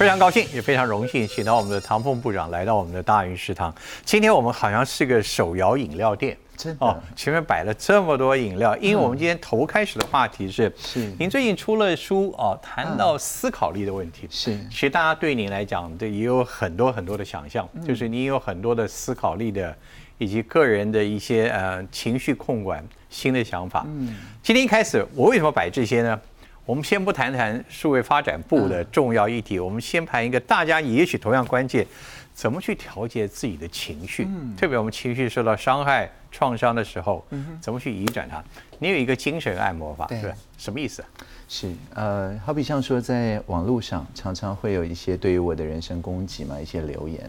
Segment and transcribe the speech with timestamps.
[0.00, 3.70] 非常高兴，也非常荣幸，请到我们的唐凤部长来到我们的大云食堂。
[4.02, 8.74] 今天我们好像是个手摇饮料店，真的哦，前面摆了这么多饮料。
[8.78, 14.26] 因为我们今天头开始的话题是，是您最近出了书哦，谈到思考力的问题。
[14.30, 19.76] 是，其实大家对您来讲，对也有很多很多的想象，就是您有很多的思考力的，
[20.16, 23.84] 以及个人的一些呃情绪控管新的想法。
[23.86, 26.18] 嗯，今天一开始我为什么摆这些呢？
[26.70, 31.84] 我们先不谈谈数位发展部的重要议题，我们先谈一个大家也许同样关键，
[32.32, 37.26] 怎么去调节自己的情绪，嗯特别我们情绪受到伤害、创伤的时候，
[37.60, 38.40] 怎么去移转它？
[38.78, 41.04] 你有一个精神按摩法，对，什么意思？
[41.48, 47.28] 是呃，好比像说在网络上常常会有一些对于我的人身攻击嘛，一些留言，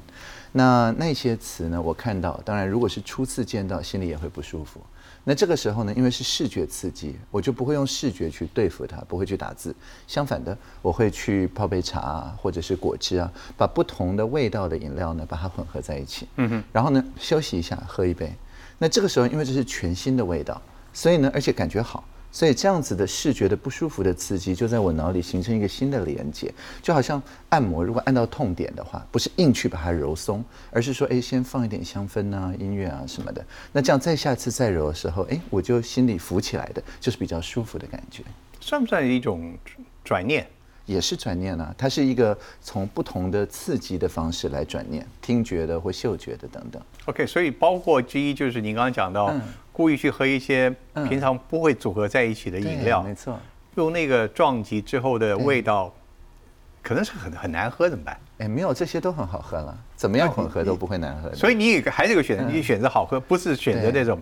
[0.52, 4.80] 那那些词呢，我看到，当然如果是初次见到，心里也会不舒服。
[5.24, 9.76] 那这个时候呢，因为是视觉刺激，我就不会用视觉去对付它，不会去打字。
[10.08, 16.28] 相反的，我会去泡杯茶啊，或者是果汁啊，把不同的味道的饮料呢，把它混合在一起。
[16.38, 16.64] 嗯哼。
[16.74, 18.34] 然后呢，休息一下，喝一杯。
[18.80, 20.60] 那这个时候，因为这是全新的味道，
[20.92, 22.04] 所以呢，而且感觉好。
[22.32, 26.52] 所以这样子的视觉的不舒服的刺激，就在我脑里形成一个新的连接，
[26.82, 38.24] 就好像按摩，如果按到痛点的话，不是硬去把它揉松，而是说，哎，先放一点香氛啊、音乐啊什么的，那这样再下次再揉的时候，哎，我就心里浮起来的，就是比较舒服的感觉。
[38.62, 39.54] 算不算一种
[40.04, 40.48] 转念？
[40.86, 46.82] 也是转念啊，它是一个从不同的刺激的方式来转念，听觉的或嗅觉的等等。
[47.06, 49.34] OK，所以包括之一就是您刚刚讲到。
[49.82, 50.72] 故意去喝一些
[51.10, 53.40] 平常不会组合在一起的饮料，没错，
[53.74, 55.92] 用那个撞击之后的味道，
[56.84, 58.16] 可能是很很难喝，怎么办？
[58.38, 61.34] 哎，没有，这些都很好喝了，怎么样混合都不会难喝。
[61.34, 64.22] 所以你还是有个选择，你选择好喝，不是选择那种。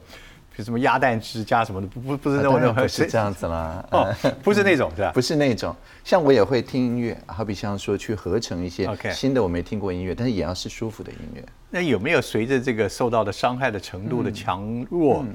[0.64, 3.86] 什么鸭蛋汁加什么的，不不不是那种，不是这样子啦。
[3.92, 5.12] 哦，不是那种，是吧？
[5.14, 11.44] 不是那种，像我也会听音乐，好比像说去合成一些新的我没听过音乐，但是也要是舒服的音乐。
[11.70, 15.26] 那有没有随着这个受到的伤害的程度的强弱？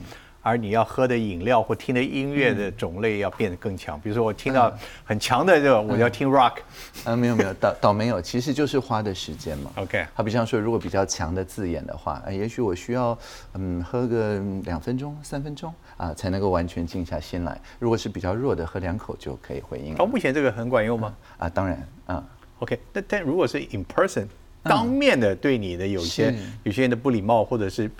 [0.44, 4.70] 而你要喝的饮料或听的音乐的种类要变得更强，比如说我听到
[5.02, 6.58] 很强的这个，我要听 rock。
[7.02, 9.70] 啊，没有没有，倒倒没有，其实就是花的时间嘛。
[9.76, 13.18] OK，好比像说，如果比较强的字眼的话，也许我需要
[13.54, 17.58] 嗯喝个两分钟、三分钟啊，才能够完全静下心来。
[17.78, 19.94] 如果是比较弱的，喝两口就可以回应。
[19.94, 21.16] 到目前这个很管用吗？
[21.38, 22.22] 啊，当然啊。
[22.58, 24.26] OK，那但如果是 in person
[24.62, 26.34] 当面的对你的有些
[26.64, 27.90] 有些人的不礼貌，或者是。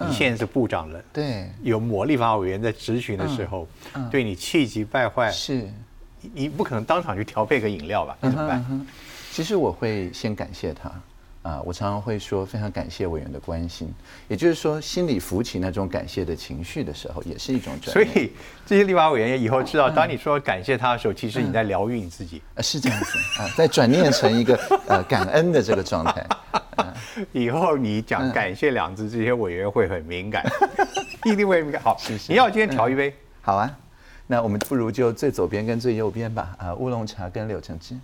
[0.00, 3.66] 你现在是部长了，对，有某立法委员在质询的时候，
[4.10, 5.68] 对你气急败坏，是，
[6.32, 8.16] 你不可能当场去调配个饮料吧？
[8.20, 8.86] 怎么办？
[9.32, 10.92] 其实我会先感谢他。
[11.48, 13.90] 啊，我常常会说非常感谢委员的关心，
[14.28, 17.90] 也就是说心里浮起那种感谢的情绪的时候，也是一种转。
[17.90, 18.30] 所以
[18.66, 22.42] 这些立法委员以后知道，当你说感谢他的时候，其实你在疗愈你自己。
[22.54, 24.54] 呃，是这样子啊，在转念成一个
[24.88, 26.26] 呃感恩的这个状态。
[27.32, 30.44] 以后你讲感谢两字，这些委员会很敏感，
[31.24, 31.80] 一定会敏感。
[31.80, 31.96] 好，
[32.28, 33.14] 你要今天调一杯？
[33.40, 33.74] 好啊，
[34.26, 36.54] 那我们不如就最左边跟最右边吧。
[36.58, 37.96] 啊，乌龙茶跟柳橙汁，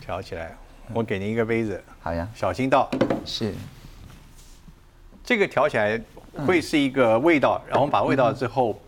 [0.00, 0.56] 调起来。
[0.92, 2.90] 我给您一个杯子，好呀，小心倒。
[3.24, 3.52] 是，
[5.24, 6.00] 这个调起来
[6.46, 8.80] 会是一个味道，然后把味道之后，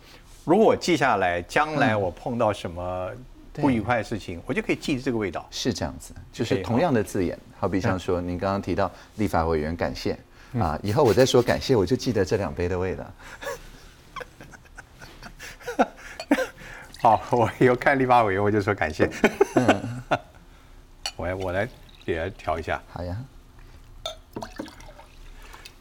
[0.44, 3.10] 如果我记下来，将来我碰到什么
[3.52, 5.46] 不愉快的事情，我就可以记这个味道。
[5.50, 10.18] 是这样子，就是同样的字眼，好比像说您刚刚提到立法委员感谢
[10.58, 13.04] 啊，以后我再说感谢，我就记得这两杯的味道。
[17.00, 19.10] 好，我以后看立法委员我就说感谢。
[21.16, 21.68] 我来，我来。
[22.12, 23.16] 也调一下，好呀。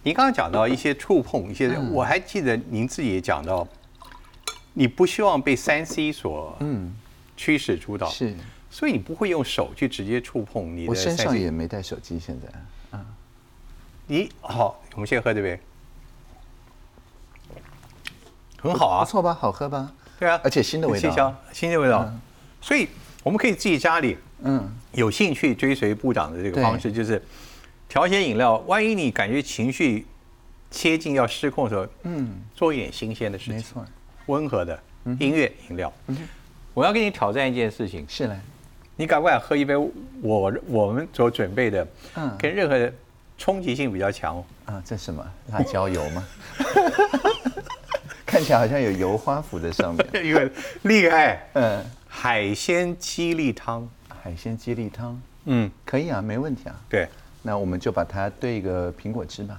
[0.03, 3.67] 您刚刚讲到一些触碰，一些我还记得您自己也讲到，
[4.73, 6.95] 你不希望被三 C 所嗯
[7.35, 8.33] 驱使主导，是，
[8.69, 10.89] 所以你不会用手去直接触碰你的。
[10.89, 13.05] 我身上也没带手机，现在啊。
[14.05, 15.59] 你好，我们先喝这杯，
[18.61, 19.33] 很好啊，不错吧？
[19.33, 19.91] 好喝吧？
[20.17, 22.09] 对啊，而且新的味道，香，新的味道，
[22.61, 22.87] 所以
[23.23, 24.17] 我们可以自己家里。
[24.43, 27.21] 嗯，有兴趣追随部长的这个方式，就是
[27.89, 28.57] 调一些饮料。
[28.67, 30.05] 万一你感觉情绪
[30.69, 33.85] 接近要失控的时候，嗯，做一点新鲜的事情，没错，
[34.27, 34.79] 温和的
[35.19, 35.91] 音乐饮料。
[36.73, 38.35] 我要跟你挑战一件事情，是嘞，
[38.95, 39.75] 你敢不敢喝一杯
[40.21, 42.91] 我我们所准备的，嗯，跟任何
[43.37, 44.81] 冲击性比较强啊？
[44.85, 45.25] 这什么？
[45.51, 46.27] 辣椒油吗？
[48.25, 50.51] 看起来好像有油花浮在上面，一个
[50.83, 53.89] 厉害，嗯，海鲜鸡粒汤。
[54.27, 56.75] 海鲜鸡粒汤，嗯，可以啊，没问题啊。
[56.89, 57.07] 对，
[57.41, 59.57] 那我们就把它兑一个苹果汁吧。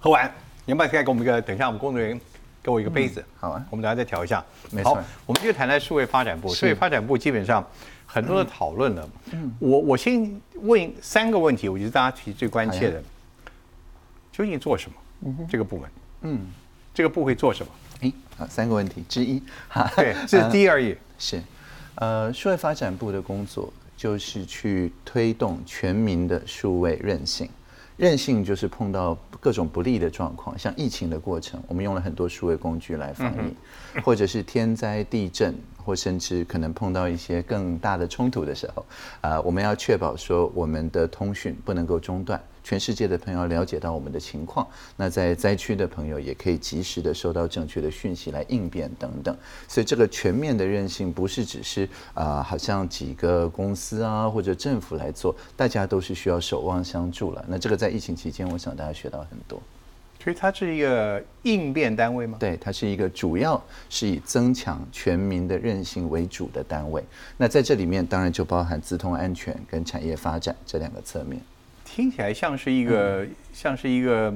[0.00, 0.32] 喝完，
[0.64, 1.42] 你要不要再给我们一个？
[1.42, 2.24] 等一下，我们工作人员给
[2.62, 3.22] 给我一个杯子。
[3.38, 4.42] 好啊我们等下再调一下。
[4.70, 6.48] 没错好，我们就谈谈数位发展部。
[6.54, 7.62] 数位发展部基本上
[8.06, 9.06] 很多的讨论了。
[9.32, 13.02] 嗯，我我先问三个问题，我觉得大家提最关切的，
[14.32, 14.96] 究竟做什么？
[15.26, 15.90] 嗯这个部门，
[16.22, 16.46] 嗯，
[16.94, 17.70] 这个部会做什么？
[18.00, 20.96] 哎，好，三个问题之一，哈，对，这是第一而已。
[21.18, 21.42] 是，
[21.96, 27.48] 呃，数位发展部的工作就是去推动全民的数位韧性。
[27.96, 35.52] 韧性就是碰到各种不利的状况，像疫情的过程，我们用了很多数位工具来防疫，或者是天灾地震，
[35.84, 38.86] 或甚至可能碰到一些更大的冲突的时候，
[39.20, 42.40] 啊，我们要确保说我们的通讯不能够中断。
[42.68, 49.34] 全世界的朋友了解到我们的情况，那在灾区的朋友也可以及时的收到正确的讯息来应变等等。
[49.66, 57.42] 所以这个全面的韧性不是只是啊、好像几个公司啊或者政府来做，大家都是需要守望相助了。
[57.48, 59.58] 那这个在疫情期间，我想大家学到很多。
[60.22, 62.36] 所以它是一个应变单位吗？
[62.38, 67.02] 对，它是一个主要是以增强全民的韧性为主的单位。
[67.38, 71.40] 那在这里面当然就包含资通安全跟产业发展这两个侧面。
[71.90, 74.32] 听起来像是一个，像是一个，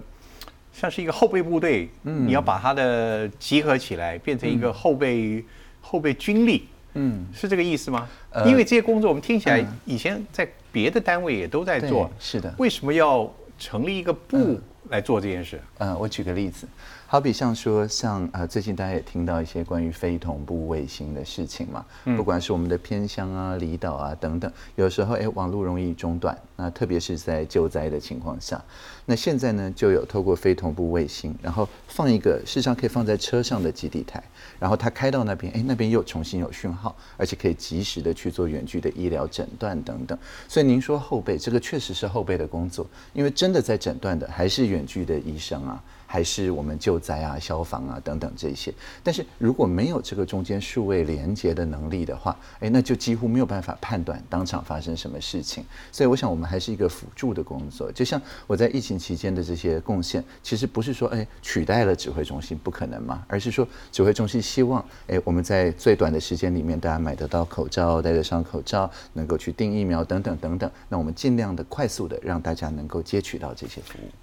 [0.72, 1.88] 像是一个后备部队。
[2.04, 5.44] 嗯，你要把它的集合起来，变成一个后备、
[5.80, 6.66] 后备军力。
[6.94, 8.08] 嗯，是这个意思吗？
[8.30, 15.60] 呃因为这些工作我们听起来以前在别的单位也都在做，是的为什么要成立一个部来做这件事？
[15.78, 16.66] 呃，我举个例子，
[17.12, 21.84] 好比像说，像呃，最近大家也听到一些关于非同步卫星的事情嘛，
[22.16, 28.64] 不管是我们的偏乡啊、离岛啊等等，有时候哎，网络容易中断，那特别是在救灾的情况下，
[29.04, 34.24] 那现在呢，就有透过非同步卫星，然后放一个事实上可以放在车上的基地台，
[34.58, 40.18] 然后它开到那边，哎，那边又重新有讯号，而且可以及时的去做远距的医疗诊断等等。
[40.48, 45.84] 所以您说后备，这个确实是后备的工作，因为真的在诊断的还是远距的医生啊。
[46.12, 48.70] 还是我们救灾啊、消防啊等等这些，
[49.02, 55.64] 但是如果没有这个中间数位连接的能力的话，哎，那就几乎没有办法判断当场发生什么事情。
[55.90, 57.90] 所以我想，我们还是一个辅助的工作。
[57.90, 74.21] 就像我在疫情期间的这些贡献，其实不是说哎取代了指挥中心，不可能嘛，而是说指挥中心希望哎我们在最短的时间里面，大家买得到口罩、戴得上口罩，能够去订疫苗等等等等，那我们尽量的快速的让大家能够接取到这些服务。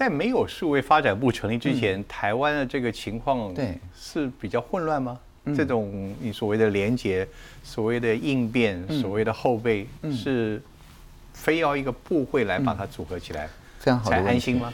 [0.00, 3.78] 在没有数位发展部成立之前，台湾的这个情况对。
[3.94, 5.20] 是比较混乱吗？
[5.54, 7.28] 这种你所谓的连结、
[7.62, 10.58] 所谓的应变、所谓的后备，是
[11.34, 13.46] 非要一个部会来把它组合起来
[13.78, 14.72] 才安心吗？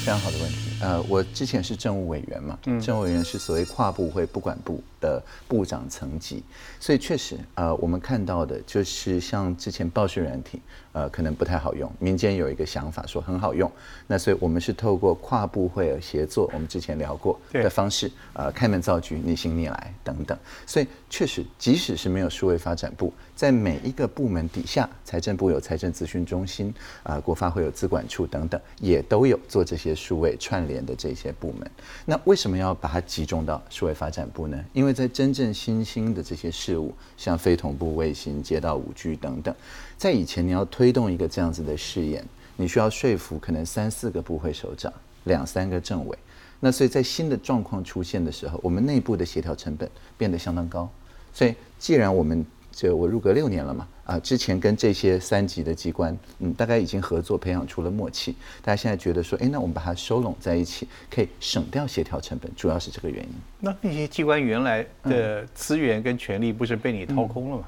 [0.00, 0.56] 非常好的问题。
[0.80, 6.42] 呃，我之前是政务委员嘛，政务委员是所谓跨部会不管部的部长层级，
[6.80, 10.58] 所以确实，呃，我们看到的就是像之前报税软体，
[10.92, 13.70] 呃，可能不太好用，民间有一个想法说很好用，
[14.06, 17.62] 那所以我们是透过跨部会协作，我们之前聊过对。
[17.62, 20.36] 的方式，呃，开门造局，你行你来等等，
[20.66, 31.70] 所以确实，即使是没有数位发展部，在每一个部门底下，财政部有财政资讯中心，啊、国发会有资管处等等，也都有做这些数位串联的这些部门。
[32.04, 34.62] 那为什么要把它集中到数位发展部呢？
[34.74, 39.54] 因为在真正新兴的这些事物，像非同步卫星、街道五 G 等等，
[39.96, 42.22] 在以前你要推动一个这样子的试验，
[42.56, 44.92] 你需要说服可能三四个部会首长、
[45.24, 46.18] 两三个政委。
[46.60, 50.86] 那所以在新的状况出现的时候，我们内部的协调成本变得相当高。
[51.32, 52.44] 所以既然我们
[52.80, 63.30] 就我入阁六年了嘛，啊，之前跟这些三级的机关，嗯，大概已经合作培养出了默契，大家现在觉得说，哎，那我们把它收拢在一起，可以省掉协调成本，主要是这个原因。
[63.58, 67.64] 那那些机关原来的资源跟权力不是被你掏空了吗？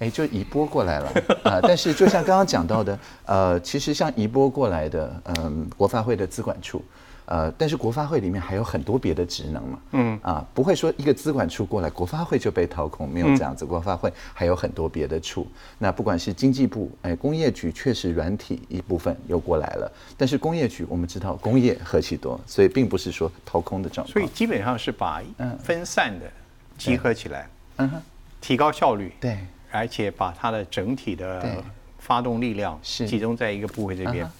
[0.00, 1.12] 哎，就移拨过来了
[1.44, 6.82] 啊、 但是就像刚刚讲到的，呃，其实像移拨过来的，嗯、国发会的资管处，
[7.26, 15.46] 呃，但是国发会里面还有很多别的职能嘛，嗯，啊，不会说一个资管处过来，国发会就被掏空，没有这样子，国发会还有很多别的处。
[15.78, 24.12] 那不管是经济部，哎，工业局确实软体一部分又过来了，但是工业局我们知道工业何其多，所以并不是说掏空的状况。
[24.12, 25.22] 所以基本上是把
[25.62, 26.30] 分散的
[26.76, 27.88] 集合起来，嗯。
[27.88, 28.02] 哼，
[28.40, 29.38] 提高效率，对，
[29.70, 31.64] 而且把它的整体的
[31.98, 33.08] 发动力量是。
[33.08, 34.26] 集中在一个部位这边。
[34.26, 34.30] 嗯，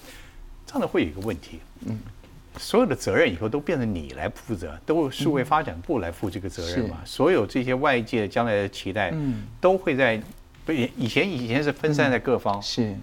[0.66, 1.98] 这样的会有一个问题，嗯，
[2.56, 9.46] 所有的责任以后都变成你来负责，都数位发展部来负这个责任嘛，所有这些外界将来的期待，嗯。
[9.60, 10.20] 都会在
[10.64, 12.94] 不以前以前是分散在各方，是，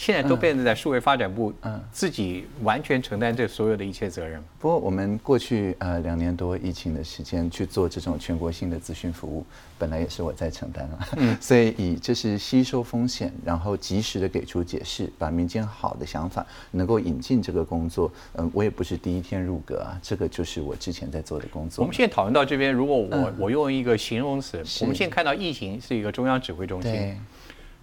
[0.00, 4.42] 现在都变成在数位发展部，嗯，自己完全承担这所有的一切责任。
[4.58, 9.44] 不过我们过去呃两年多疫情的时间去做这种全国性的资讯服务，
[9.78, 21.84] 本来也是我在承担了，嗯， 所以以这是吸收风险，然后及时的给出解释，把民间好的想法能够引进这个工作，嗯，我也不是第一天入阁啊，这个就是我之前在做的工作。
[21.84, 27.20] 我们现在讨论到这边，如果我我用一个形容词，我们现在看到疫情是一个中央指挥中心。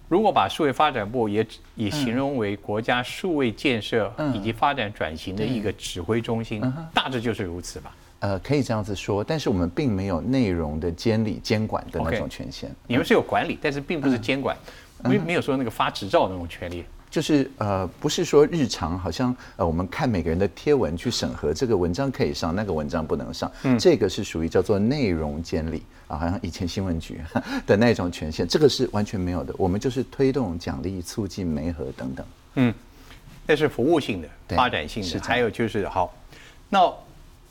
[0.08, 6.62] 如果把数位发展部也也形容为国家数位建设以及发展转型的一个指挥中心，
[6.94, 7.94] 大致就是如此吧。
[8.20, 12.68] 呃，可以这样子说，但是我们并没有内容的监理监管的那种权限。
[12.86, 14.56] 你们是有管理，但是并不是监管，
[15.04, 16.84] 没没有说那个发执照那种权利。
[17.10, 23.50] 就是呃，不是说日常好像呃，我们看每个人的贴文去审核这个文章可以上，那个文章不能上。
[23.62, 27.20] 嗯，这个是属于叫做内容监理啊，好像以前新闻局
[27.64, 29.54] 的那种权限，这个是完全没有的。
[29.56, 32.26] 我们就是推动、奖励、促进、媒合等等。
[32.56, 32.74] 嗯，
[33.46, 35.20] 那是服务性的、发展性的。
[35.20, 36.12] 还有就是好，
[36.68, 36.92] 那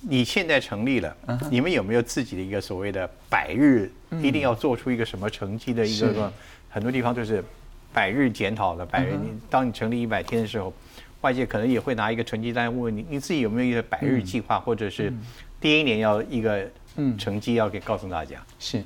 [0.01, 1.15] 你现在成立了，
[1.49, 3.89] 你们有没有自己的一个所谓的百日
[4.21, 6.33] 一定要做出一个什么成绩的一个？
[6.69, 7.43] 很多地方就是。
[7.93, 10.71] 百日检讨了百日，你当你成立一百天的时候，
[11.21, 15.11] 外界可能也会拿一个成绩单问你，你自己有没有一个百日计划，或者是
[15.59, 16.69] 第一年要一个
[17.17, 18.43] 成绩要给告诉大家？
[18.59, 18.83] 是，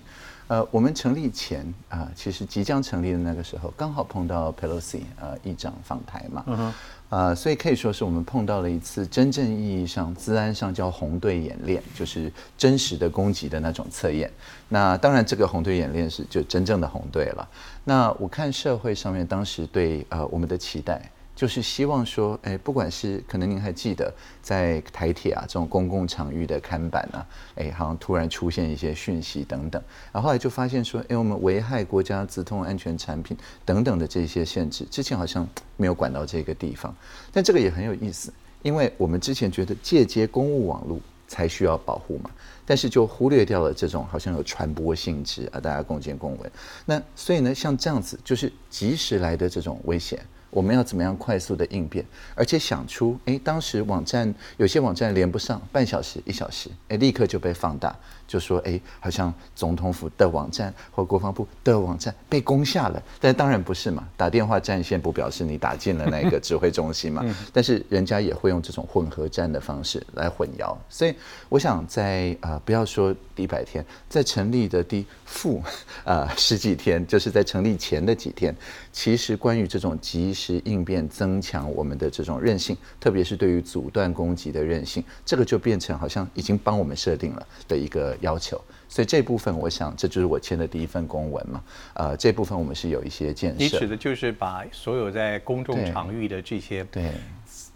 [0.48, 6.74] 呃，我们成立前啊，其实即将成立的那个时候，刚好碰到 Pelosi 呃议长访台嘛。
[7.10, 14.32] 呃，所以可以说是我们碰到了一次真正意义上、治安上叫红队演练，就是真实的攻击的那种测验。
[14.70, 17.48] 那当然，这个红队演练是就真正的红队了。
[17.84, 21.12] 那我看社会上面当时对呃我们的期待。
[21.42, 29.82] 就是希望说，哎，不管是可能您还记得，在台铁啊这种公共场域的看板啊，哎，好像突然出现一些讯息等等，
[30.12, 36.96] 然后后来就发现说，哎，我们危害国家资通安全产品等等的这些限制，之前好像没有管到这个地方，
[37.34, 38.32] 但这个也很有意思，
[38.62, 42.30] 因为我们之前觉得借接公务网络才需要保护嘛，
[42.68, 46.52] 但是就忽略掉了这种好像有传播性质啊，大家共建共文，
[46.86, 50.24] 那所以呢，像这样子就是及时来的这种危险。
[50.52, 52.06] 我们要怎么样快速的应变，
[52.36, 57.98] 而且想出，诶，当时网站有些网站连不上，半小时、一小时，诶，立刻就被放大。
[58.32, 64.08] 就说哎，好像总统府的网站或国防部的网站被攻下了，但当然不是嘛。
[64.16, 67.26] 打电话占线不表示你打进了那个指挥中心嘛。
[67.52, 70.74] 但是人家也会用这种混合战的方式来混淆。
[70.88, 71.14] 所以
[71.50, 75.62] 我想在呃，不要说一百天，在成立的第负
[76.06, 78.56] 啊 十几天，就是在成立前的几天，
[78.94, 88.16] 其实关于这种及时应变、增强我们的这种韧性，特别是对于阻断攻击的韧性，这个就变成好像已经帮我们设定了的一个。
[88.22, 91.62] 要求，所以这部分我想，这就是我签的第一份公文嘛。
[91.94, 93.58] 呃，这部分我们是有一些建设。
[93.58, 97.12] 你指的就是把所有在公众场域的这些对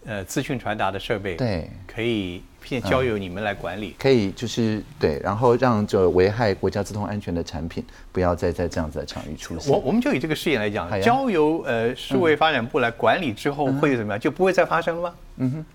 [0.06, 3.96] 呃资讯传达的设备，对，可以现交由你们来管理。
[4.00, 9.74] 可以就是对，然后让这危害国家自动安全的产品不要再在这样子的场域出现。
[9.74, 14.20] 我我们就以这个事件来讲，交由呃数位发展部来管理之后会怎么样？
[14.20, 15.16] 就不会再发生了吗？
[15.38, 15.66] 嗯哼。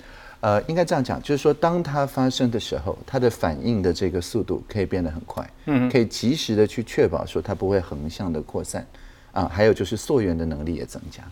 [0.40, 8.86] 呃，应该这样讲，就是说，当它发生的时候，它的反应的这个速度可以变得很快，嗯，可以及时的去确保说它不会横向的扩散，
[9.32, 11.22] 啊，还有就是溯源的能力也增加。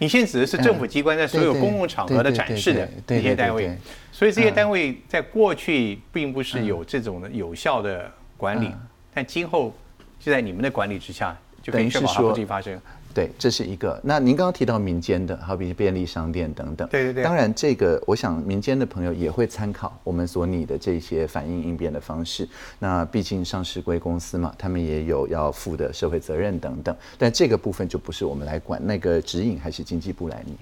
[0.00, 3.76] 你现在指的是政府机关在所有公共场合的展示的这些单位，
[4.12, 8.72] 所以这些单位在过去并不是有这种的有效的管理，
[9.14, 9.74] 但今后
[10.20, 11.36] 就在你们的管理之下，
[11.68, 12.80] 就可以确保它不会发生。
[13.14, 14.00] 对，这是一个。
[14.04, 16.86] 那您刚刚提到民间的，好比便利商店等等。
[16.88, 17.24] 对对对。
[17.24, 22.48] 当然，这个我想民间的朋友也会参考我们所拟的这些反应应变的方式。
[22.78, 26.94] 那毕竟上市归公司嘛，他们也有要负的社会责任等等。
[27.16, 30.56] 但这个部分就不是我们来管，那个指引还是经济部来拟。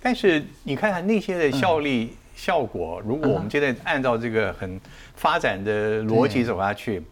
[0.00, 4.80] 但是你看看那些的效力效果，如果我们现在按照这个很
[5.16, 7.02] 发展的逻辑走下去，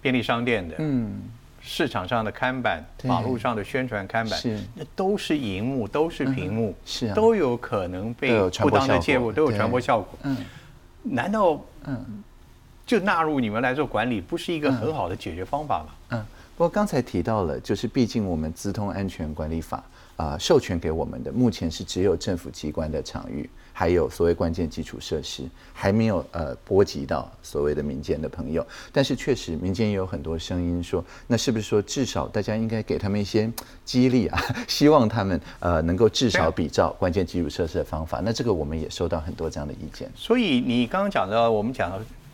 [0.00, 1.20] 便利商店的，嗯。
[1.68, 4.40] 市场上的看板、马路上的宣传看板，
[4.74, 10.18] 那都是荧幕，都是屏幕，是都有可能被不当的介入，都有传播效果。
[10.22, 10.36] 嗯，
[11.02, 12.24] 难道嗯。
[12.86, 15.88] 就纳入你们来做管理，不是一个很好的解决方法吗？
[16.08, 16.24] 嗯，
[16.56, 19.84] 不过刚才提到了，就是毕竟我们资通安全管理法
[20.16, 23.50] 啊，授权给我们的目前是只有政府机关的场域。
[23.78, 33.48] 还有所谓关键基础设施还没有呃波及到所谓的民间的朋友，但是确实民间也有很多声音说，那是不是说至少大家应该给他们一些
[33.86, 34.42] 激励啊？
[34.66, 38.20] 希望他们呃能够至少比照关键基础设施的方法。
[38.24, 40.10] 那这个我们也收到很多这样的意见。
[40.16, 41.88] 所以你刚刚讲的，我们讲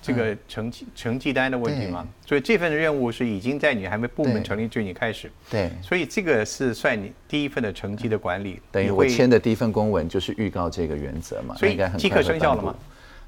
[0.07, 2.07] 这个成绩成绩单的问题嘛。
[2.27, 5.31] 所以这份任务是已经在你还没部门成立就已经开始。
[5.51, 5.71] 对。
[5.83, 8.61] 所以这个是算你第一份的成绩的管理。
[8.71, 11.55] 等于我签的第一份公文就是预告这个原则嘛。
[11.57, 12.75] 所以即刻生效了吗？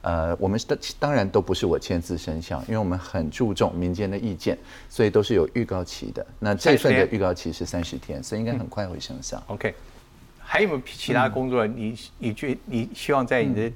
[0.02, 4.56] 呃，我们的当然都不是我签字生效，因为我们很注重民间的意见，
[4.88, 6.24] 所以都是有预告期的。
[6.38, 9.42] 那这份的预告期是三十天，所以应该很快会生效。
[9.48, 9.74] OK。
[10.48, 11.66] 还有没有其他工作？
[11.66, 13.72] 你你觉你希望在你的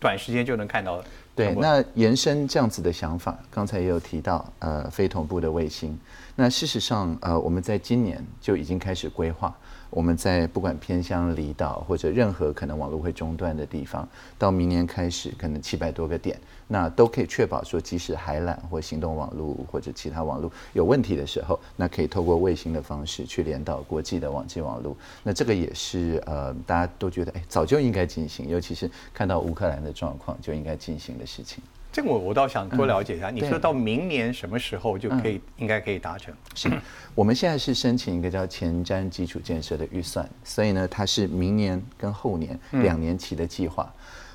[0.00, 1.00] 短时间就能看到？
[1.36, 5.96] 对，那延伸这样子的想法，刚才也有提到，呃，非同步的卫星。
[6.34, 9.54] 那事实上，呃，我们在今年就已经开始规划。
[9.90, 24.96] 我们在不管偏乡、离岛或者任何可能网络会中断的地方，到明年开始，可能七百多个点，那都可以确保说，即使海缆或行动网络或者其他网络有问题的时候，那可以透过卫星的方式去连到国际的网际网络。
[25.22, 31.62] 那这个也是呃，大家都觉得哎，早就应该进行，尤其是看到乌克兰的状况，就应该进行的事情。
[31.96, 33.30] 这个我我倒想多了解一下。
[33.30, 36.34] 你说到明年什么时候就可以应该可以达成？
[36.54, 36.70] 是，
[37.14, 43.90] 我们现在是申请一个叫前瞻基础建设的预算，所以呢，它是明年跟后年两年期的计划。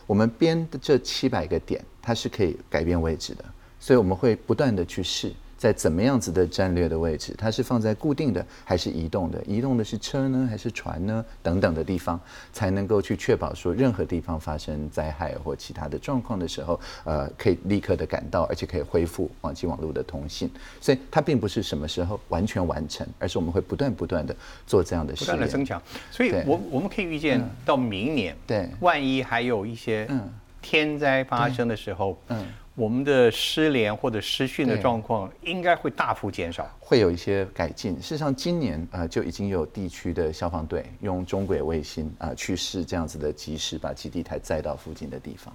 [0.08, 3.46] 我们编的这七百个点，它是可以改变位置的，
[3.80, 5.32] 所以我们会不断的去试。
[5.62, 9.40] 在怎么样子的战略的位置，它是放在固定的还是移动的？
[9.46, 11.24] 移动的是车呢，还是船呢？
[11.44, 12.20] 等等的地方，
[12.52, 20.50] 才能够去确保说，任何地方发生灾害或其他的状况的时候，呃，可以立刻的赶到，而且可以恢复网际网络的通信。
[20.82, 25.80] 所以它并不是什么时候完全完成，而是我们会不断不断的做这样的，不断的增强。
[26.10, 30.10] 所以我我们可以预见到明年，对，万一还有一些
[30.60, 32.44] 天灾发生的时候，嗯。
[32.74, 37.96] 我们的失联或者失讯的状况应该会大幅减少，会有一些改进。
[37.98, 45.54] 事实上，今年呃就已经有地区的消防队用中轨卫星啊去试这样子的及时把基地台载到附近的地方。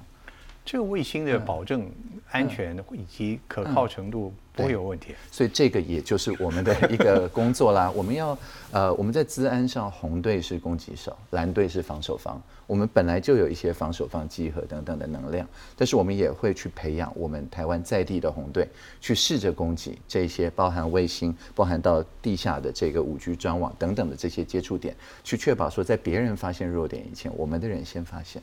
[0.67, 1.89] 这个卫星的保证
[2.33, 7.89] 安全以及可靠程度不会有问题，所以这个也就是我们的一个工作啦。
[7.95, 8.37] 我们要
[8.73, 12.43] 呃我们在资安上，红队是攻击手， 蓝队是防守方。
[12.67, 15.47] 我们本来就有一些防守方集合等等的能量，
[15.77, 18.69] 但是我们也会去培养我们台湾在地的红队，
[19.01, 28.43] 去试着攻击这些包含卫星、包含到地下的这个五 G 专网等等的这些接触点，去确保说在别人发现弱点以前，我们的人先发现。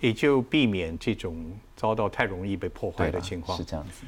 [0.00, 1.36] 也就避免这种
[1.76, 3.56] 遭到太容易被破坏的情况。
[3.56, 4.04] 是这样子。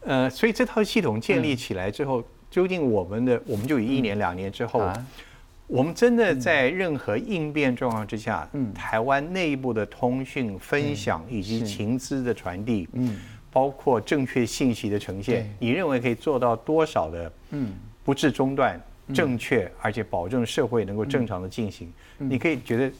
[0.00, 4.86] 呃，所以这套系统建立起来之后，究竟我们的我们就以一年两年之后，
[5.66, 13.18] 我们真的在任何应变状况之下，台湾内部的通讯分享以及情资的传递，嗯，
[13.50, 17.72] 包括正确信息的呈现，你认为可以做到多少的嗯
[18.04, 18.78] 不致中断、
[19.14, 21.90] 正确，而且保证社会能够正常的进行？
[22.18, 22.92] 你可以觉得。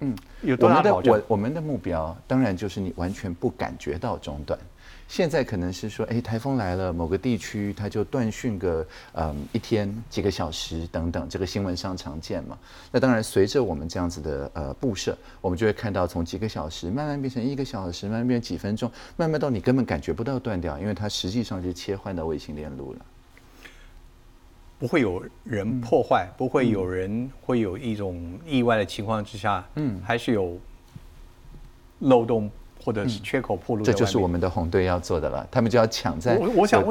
[0.00, 4.58] 嗯，有多大的我我们的目标当然就是你完全不感觉到中断。
[5.08, 12.58] 现在可能是说，哎，台风来了，某个地区它就断讯个嗯一天几个小时等等，这个新闻上常见嘛。
[12.90, 22.98] 那当然随着我们这样子的呃布设，我们就会看到从几个小时慢慢变成一个小时，慢慢变几分钟，慢慢到你根本感觉不到断掉，因为它实际上就切换到卫星链路了。
[24.78, 30.58] 不会有人破坏，不会有人会有一种意外的情况之下，嗯，还是有
[32.00, 32.50] 漏洞
[32.84, 33.82] 或者是缺口破路。
[33.82, 36.36] 这就是我们的红队要做的了，他们就要抢在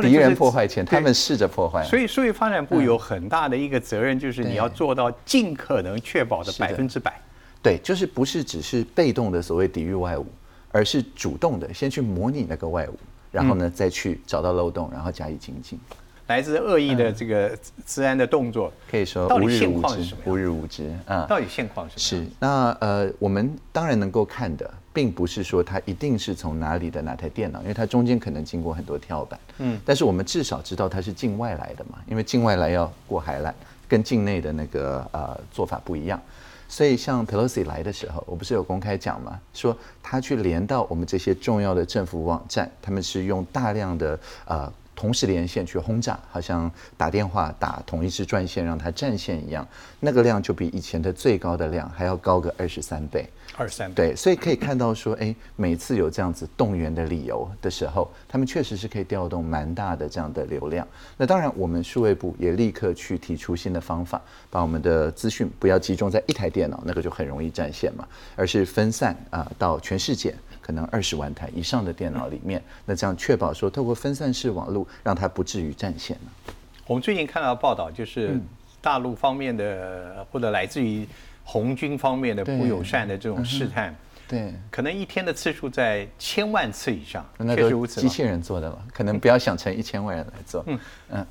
[0.02, 1.84] 敌人破坏前，他们试着破坏。
[1.84, 7.13] 所以，所以发展部有很大的一个责任，就是你要做到尽可能确保的百分之百。
[7.62, 10.26] 对，就是不是只是被动的所谓抵御外物，
[10.71, 12.98] 而是主动的先去模拟那个外物，
[13.32, 15.80] 然后呢再去找到漏洞，然后加以精进。
[16.27, 21.27] 来自恶意的这个治安的动作，可以说无日无知，无日无知啊！
[21.29, 29.39] 到底现况是是那呃，我们当然能够看的，并不是说它一定是从哪里的哪台电脑，因为它中间可能经过很多跳板。
[29.59, 33.53] 嗯，但是我们至少知道它是境外来的嘛，因为境外来要过海缆，
[33.88, 36.19] 跟境内的那个呃做法不一样。
[36.67, 44.73] 所以像 Pelosi 来的时候，我不是有公开讲嘛，说他去连到我们这些重要的政府网站，他们是用大量的呃。
[44.95, 49.67] 同时连线去轰炸，好像打电话打同一支专线让它占线一样，
[49.99, 53.27] 那个量就比以前的最高的量还要高个二十三倍。
[53.58, 60.86] 二三对，所以可以看到说，哎，每次有这样子动员的理由的时候，他们确实是可以调动蛮大的这样的流量。
[61.15, 68.05] 那当然，我们数位部也立刻去提出新的方法，把我们的资讯不要集中在一台电脑，那个就很容易占线嘛，
[68.36, 70.36] 而是分散啊到全世界。
[70.65, 76.54] 可能二十万台以上的电脑里面，那这样确保说，透过分散式网络，让它不至于占线呢？
[76.88, 78.39] 我们最近看到报道，就是
[78.82, 81.08] 大陆方面的或者来自于
[81.43, 83.95] 红军方面的不友善的这种试探，
[84.28, 88.01] 对，可能一天的次数在千万次以上，那都确实如此。
[88.01, 90.63] 机器人做的了，可能不要想成一千万人来做。
[90.65, 90.80] 嗯
[91.12, 91.28] 嗯，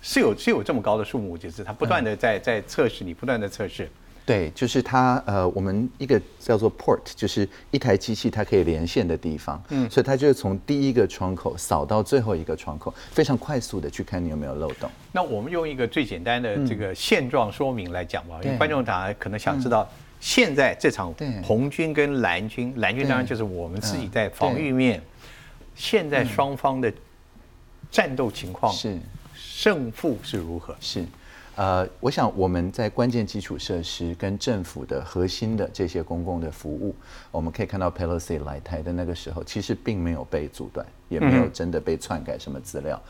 [0.00, 3.86] 是有是有这么高的数目，就是它不断的在在测试你，不断的测试。
[4.28, 9.58] 对，就是它呃，我们一个叫做 port，就是一台机器它可以连线的地方。
[9.70, 14.90] 嗯，所以它就是从第一个窗口扫到最后一个窗口，非常快速的去看你有没有漏洞。
[15.12, 19.88] 那我们用一个最简单的这个现状说明来讲吧，因为观众党可能想知道。
[20.20, 21.14] 现在这场
[21.44, 25.00] 红军跟蓝军，蓝军当然就是我们自己嗯在防御面。
[25.76, 26.92] 现在双方的
[27.88, 28.98] 战斗情况是
[29.32, 30.76] 胜负是如何？
[30.80, 31.04] 是，
[31.58, 36.94] 呃，我想我们在关键基础设施跟政府的核心的这些公共的服务，
[37.32, 43.02] 我们可以看到 Pelosi 来台的那个时候，其实并没有被阻断，也没有真的被篡改什么资料。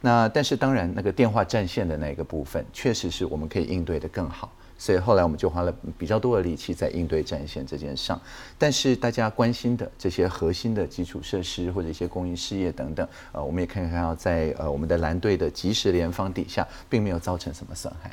[0.00, 4.52] 那但是当然，那个电话占线的那个部分，确实是我们可以应对的更好。
[4.78, 8.20] 所以后来我们就花了比较多的力气在应对战线这件上，
[8.58, 18.10] 但是大家关心的这些核心的基础设施或者一些公益事业等等，呃，我们也可以看到在呃我们的蓝队的及时联防底下，并没有造成什么损害。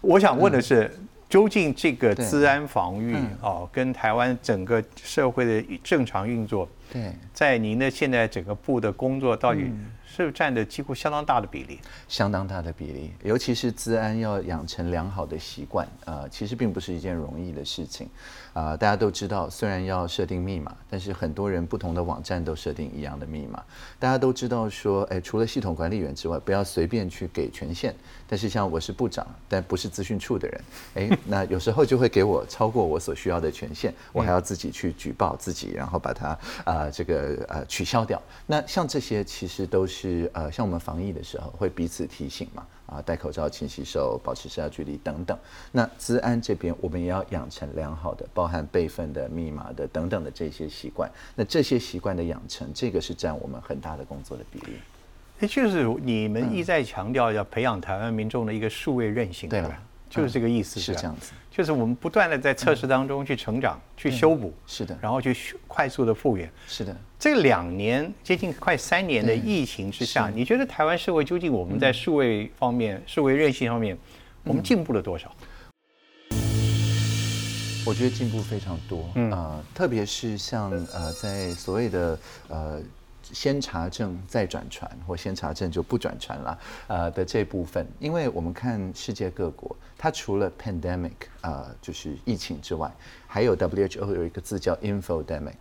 [0.00, 0.90] 我想问的是，
[1.28, 11.80] 究竟这个治安防御嗯哦，跟台湾整个社会的正常运作，对，在您的现在整个部的工作，到底嗯是不是占的几乎相当大的比例？
[12.06, 18.10] 相当大的比例，尤其是资安要养成良好的习惯，呃，其实并不是一件容易的事情。
[18.52, 23.62] 啊、大家都知道，虽然要设定密码，但是很多人不同的网站都设定一样的密码。
[23.98, 27.94] 大家都知道说，哎，除了系统管理员之外，不要随便去给权限。
[28.28, 30.60] 但是像我是部长，但不是资讯处的人，
[30.96, 38.20] 哎， 那有时候就会给我超过我所需要的权限，我还要自己去举报自己，然后把它啊、这个呃取消掉。
[38.46, 42.66] 那像这些其实都是呃，像我们防疫的时候会彼此提醒嘛。
[42.84, 45.38] 啊，戴口罩、勤洗手、保持社交距离等等。
[45.70, 51.10] 那资安这边，我们也要养成良好的，包含备份的、密码的等等的这些习惯。
[51.34, 54.74] 那这些习惯的养成，这个是占我们很大的工作的比例。
[55.40, 59.82] 也就是你们一再强调要培养台湾民众的一个数位韧性，吧对了？
[60.16, 61.32] 就是这个意思，吧是这样子。
[61.50, 66.50] 就是我们不断的在测试当中去成长、去修补，是的然后去修快速的复原。
[66.66, 73.96] 是的，这两年接近快三年的疫情之下，你觉得台湾社会究竟我们在数位方面、数位韧性方面，
[74.44, 75.30] 我们进步了多少？
[77.84, 82.80] 我觉得进步非常多，嗯呃，特别是像呃，在所谓的呃
[83.32, 92.92] 先查证再转传，或先查证就不转传了，呃的这部分，因为我们看世界各国，它除了 pandemic 呃就是疫情之外，
[93.26, 95.52] 还有 WHO 有一个字叫 infodemic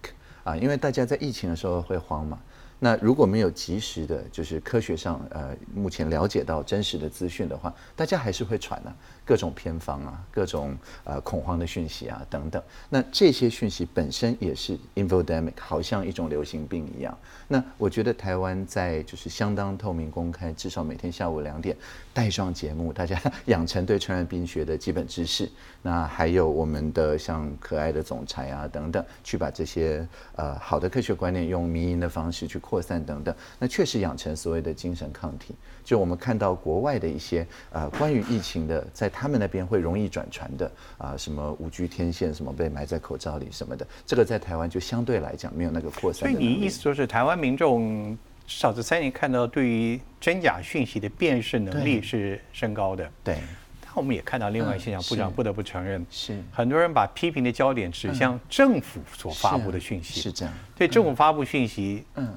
[0.43, 2.39] 啊、因为大家在疫情的时候会慌嘛。
[2.83, 8.89] 那如果没有及时的，就是科学上呃目前了解到真实的资讯的话，大家还是会传啊，
[9.31, 12.61] 各种偏方啊，各种呃恐慌的讯息啊等等。
[12.89, 17.17] 那这些讯息本身也是 infodemic，好像一种流行病一样。
[17.47, 21.77] 那我觉得台湾在就是相当透明公开，至少每天下午两点
[22.13, 23.17] 带上节目，大家
[23.47, 25.49] 养成对传染病学的基本知识。
[25.81, 35.55] 那还有我们的像可爱的总裁啊等等，去把这些呃好的科学观念用迷因的方式去扩散等等，那确实养成所谓的精神抗体。
[35.91, 46.41] 就我们看到国外的一些呃关于疫情的，在他们那边会容易转传的啊、什么五 G 天线，什么被埋在口罩里什么的，这个在台湾就相对来讲没有那个扩散所以。
[46.41, 53.11] 你意思说是台湾民众至少这三年看到对于真假讯息的辨识能力是升高的。
[53.21, 53.35] 对。
[53.81, 56.41] 但我们也看到另外一现象，部长不得不承认，是。
[56.53, 62.33] 很多人把批评的焦点指向政府所发布的讯息，是这样，对政府发布讯息，嗯，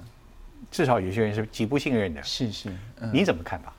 [0.74, 2.20] 至少有些人是极不信任的。
[2.24, 2.68] 是是，
[3.00, 3.72] 嗯，你怎么看法？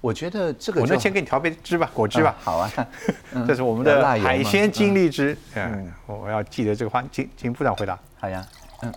[0.00, 2.34] 我觉得这个就我那先给你调杯汁吧，果汁吧。
[2.40, 2.72] 嗯好啊，
[3.34, 5.36] 嗯这是我们的海鲜金荔枝。
[5.54, 7.96] 嗯，我要记得这个话，请请部长回答。
[8.18, 8.44] 好呀，
[8.82, 8.92] 嗯，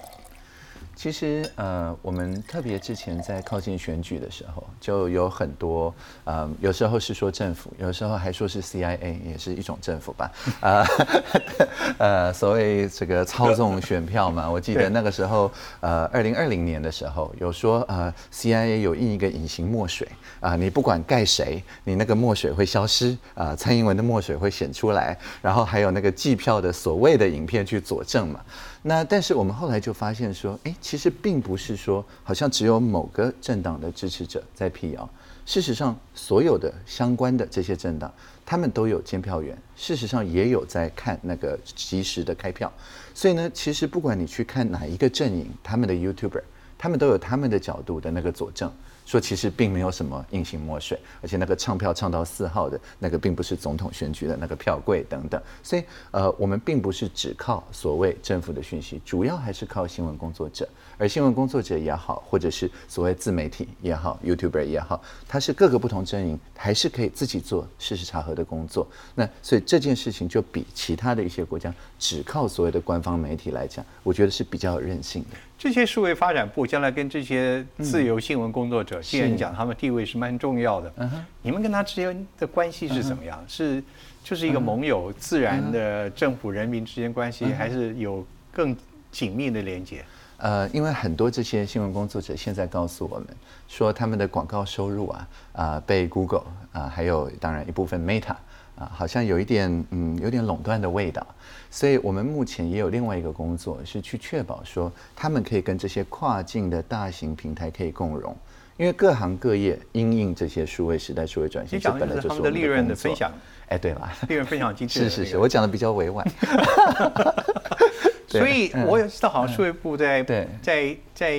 [1.04, 10.86] 其实呃，我们特别之前在靠近选举的时候，就有很多呃，有时候是说政府，有时候还说是 CIA，也是一种政府吧，啊
[12.00, 14.48] 呃，所谓这个操纵选票嘛。
[14.50, 20.08] 我记得那个时候，呃，二零二零年的时候，有说呃，CIA 有印一个隐形墨水
[20.40, 28.40] 啊、你不管盖谁，你那个墨水会消失啊、蔡英文的墨水会显出来，然后还有那个计票的所谓的影片去佐证嘛。
[28.86, 35.10] 那但是我们后来就发现说，哎，其实并不是说好像只有某个政党的支持者在辟谣，
[35.46, 38.14] 事实上所有的相关的这些政党，
[38.46, 42.70] 他们都有监票员，事实上也有在看那个及时的开票。
[43.14, 46.44] 所以呢，其实不管你去看哪一个阵营，他们的 YouTuber，
[46.78, 48.70] 他们都有他们的角度的那个佐证。
[49.06, 60.68] 说其实并没有什么硬性墨水，而且那个唱票唱到四号的那个并不是总统选举的那个票柜等等，所以呃，我们并不是只靠所谓政府的讯息，主要还是靠新闻工作者，
[61.04, 68.88] 而新闻工作者也好，或者是所谓自媒体也好，YouTuber 也好，它是各个不同阵营，还是可以自己做事实查核的工作。
[69.14, 75.36] 那所以这件事情就比其他的一些国家只靠所谓的官方媒体来讲，我觉得是比较有韧性的。
[75.60, 80.94] 这些数位发展部将来跟这些自由新闻工作者，既然讲他们地位是蛮重要的，
[81.42, 83.44] 你们跟他之间的关系是怎么样？
[83.46, 83.84] 是
[84.24, 88.74] 就是一个盟友、自然的政府人民之间关系，还是有更
[89.12, 90.02] 紧密的连接？
[90.44, 93.26] 呃，因为很多这些新闻工作者现在告诉我们
[93.70, 98.36] 说，他们的广告收入啊，啊被 Google 啊，还有当然一部分 Meta
[98.78, 101.26] 啊，好像有一点嗯，有点垄断的味道。
[101.72, 108.36] 所以我们目前也有另外一个工作，是去确保说他们可以跟这些跨境的大型平台可以共荣，
[108.78, 113.32] 因为各行各业因应这些数位时代、数位转型，这本来就是他们的利润的分享。
[113.68, 116.26] 哎，对了，利润分享机制是是是，我讲的比较委婉。
[118.28, 120.24] 所以我也知道，好像数位部在
[120.62, 121.32] 在在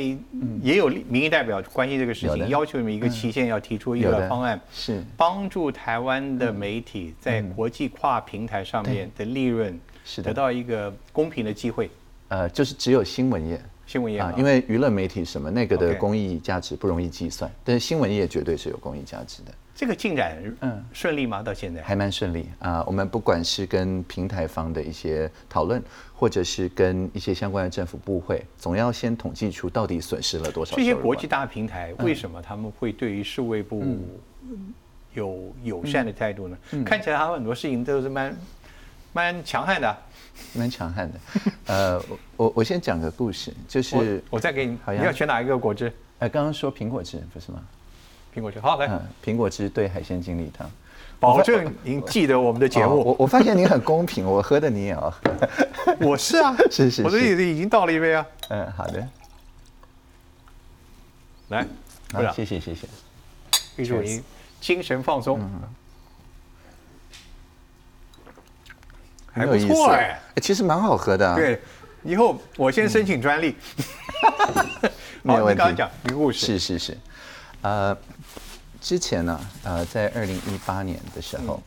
[0.63, 5.03] 也有民意代表关心这个事情，要求你们一个期限要提出一个方案，是。
[5.17, 9.79] 帮助台湾的媒体在国际跨平台上面的利润。
[10.07, 11.91] 是得到一个公平的机会，
[12.29, 19.53] 呃，就是只有新闻业，新闻业啊，因为娱乐媒体什么那个的公益价值不容易计算，但是新闻业绝对是有公益价值的。
[19.75, 21.43] 这个进展嗯顺利吗？
[21.43, 22.83] 到现在还蛮顺利啊。
[22.87, 25.83] 我们不管是跟平台方的一些讨论，
[26.15, 30.77] 或者是跟一些相关的政府部会，总要先统计出到底损失了多少。
[30.77, 33.85] 这些国际大平台为什么他们会对于数位部
[35.13, 36.57] 有友善的态度呢？
[36.87, 38.35] 看起来他们很多事情都是蛮。
[39.17, 39.97] 蛮强悍的，
[40.55, 41.21] 蛮强悍的。
[41.67, 42.03] 呃，
[42.37, 45.93] 我我先讲个故事，就是我再给你，好你要选哪一个果汁？
[46.19, 47.63] 哎，刚刚说苹果汁不是吗？
[48.35, 48.89] 苹果汁，好来。
[49.25, 50.71] 苹果汁兑海鲜精力汤，
[51.21, 53.03] 保证您记得我们的节目。
[53.03, 55.21] 我我发现您很公平，我喝的你也要喝。
[56.01, 58.27] 我是啊， 是是，我这里已经倒了一杯啊。
[58.49, 59.09] 嗯，好的。
[61.49, 61.67] 来，
[62.13, 62.87] 好，谢谢谢谢，
[63.77, 64.23] 预祝您
[64.61, 65.39] 精神放松。
[69.35, 71.35] 还不错哎，其实蛮好喝的。
[71.35, 71.61] 对，
[72.05, 73.57] 以后我先申请专利。
[75.23, 75.59] 没有问题。
[75.59, 76.47] 刚刚讲一个故事。
[76.47, 76.99] 是是是，
[77.63, 77.97] 呃，
[78.81, 81.63] 之前呢，呃，在二零一八年的时候，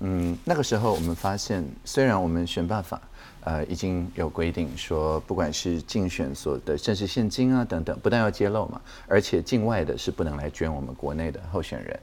[0.00, 3.00] 嗯，那个时候我们发现，虽然我们选办法，
[3.44, 12.00] 呃，已经有规定说，不管是竞选所的政治现金啊等等，不但要揭露嘛，而且境外的是不能来捐我们国内的候选人。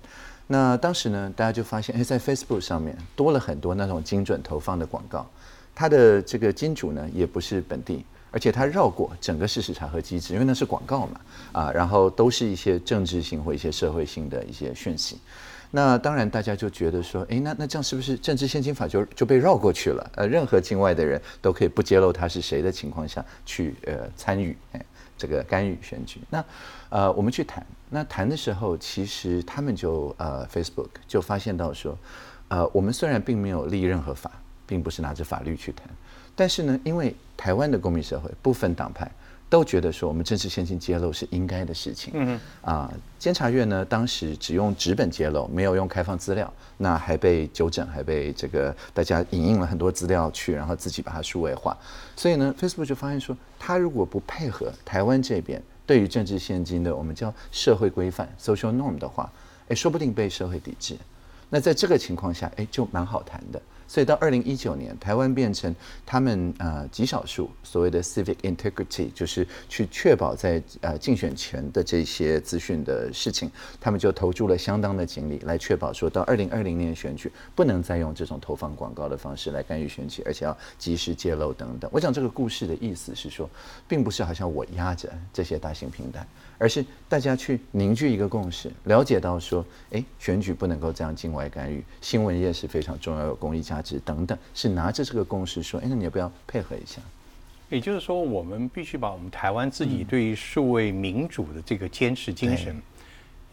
[0.52, 5.24] 那当时呢，大家就发现，哎，在 Facebook 上面多了很多那种精准投放的广告，
[5.76, 15.20] 它的这个金主呢也不是本地，而且它绕过整个事实查核机制，因为那是广告嘛，啊，然后都是一些政治性或一些社会性的一些讯息。
[15.70, 20.12] 那当然大家就觉得说，哎，那那这样是不是政治献金法就就被绕过去了？
[20.16, 24.84] 呃，任何境外的人都可以不揭露他是谁的情况下去呃参与，哎，
[25.16, 26.20] 这个干预选举。
[26.32, 26.44] 那
[26.90, 27.64] 呃，我们去谈。
[27.92, 31.98] 那谈的时候，其实他们就呃，Facebook 就发现到说，
[32.50, 34.32] 呃，我们虽然并没有立任何法，
[34.68, 35.88] 并不是拿着法律去谈，
[36.36, 39.10] 但是呢，因为台湾的公民社会不分党派
[39.50, 42.14] 都觉得说，我们政治现金揭露是应该的事情。
[42.16, 51.76] 嗯啊，监察院呢当时只用纸本揭露，没有用开放资料，那还被纠正，还被这个大家引用了很多资料去，然后自己把它数位化。
[52.16, 55.60] 所以呢，Facebook 就发现说，他如果不配合台湾这边。
[55.90, 59.28] 对于政治现金的，我们叫社会规范 （social norm） 的话，
[59.70, 60.96] 哎，说不定被社会抵制。
[61.50, 63.60] 那在这个情况下，哎，就蛮好谈的。
[63.90, 65.76] 所以到二零一九年，台湾变成
[66.06, 73.50] 他们呃极少数所谓的 civic integrity，就是去确保在呃竞选前的这些资讯的事情，
[73.82, 81.90] 他们就投注了相当的精力来确保，说到二零二零年选举不能再用这种投放广告的方式来干预选举，而且要及时揭露等等。
[81.92, 83.50] 我讲这个故事的意思是说，
[83.88, 86.28] 并不是好像我压着这些大型平台。
[86.60, 97.02] 而是大家去凝聚一个共识，了解到说，哎，选举不能够这样境外干预，新闻业是非常重要，有公益价值等等，是拿着这个共识说，哎，那你要不要配合一下？
[97.70, 102.76] 也就是说，我们必须把我们台湾自己对于数位民主的这个坚持精神。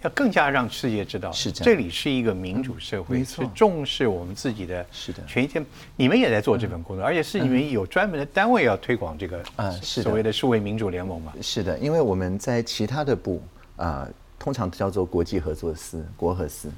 [0.03, 1.65] 要更加让世界知道，是这。
[1.65, 5.51] 这里是一个民主社会，是重视我们自己的是的权益。
[5.97, 11.33] 你们也在做这份工作，而且是你们有专门的单位要推广这个啊，是所谓的数位民主联盟嘛？
[11.41, 13.43] 是的，因为我们在其他的部
[13.77, 14.07] 啊，
[14.39, 16.71] 通常叫做国际合作司、国合司。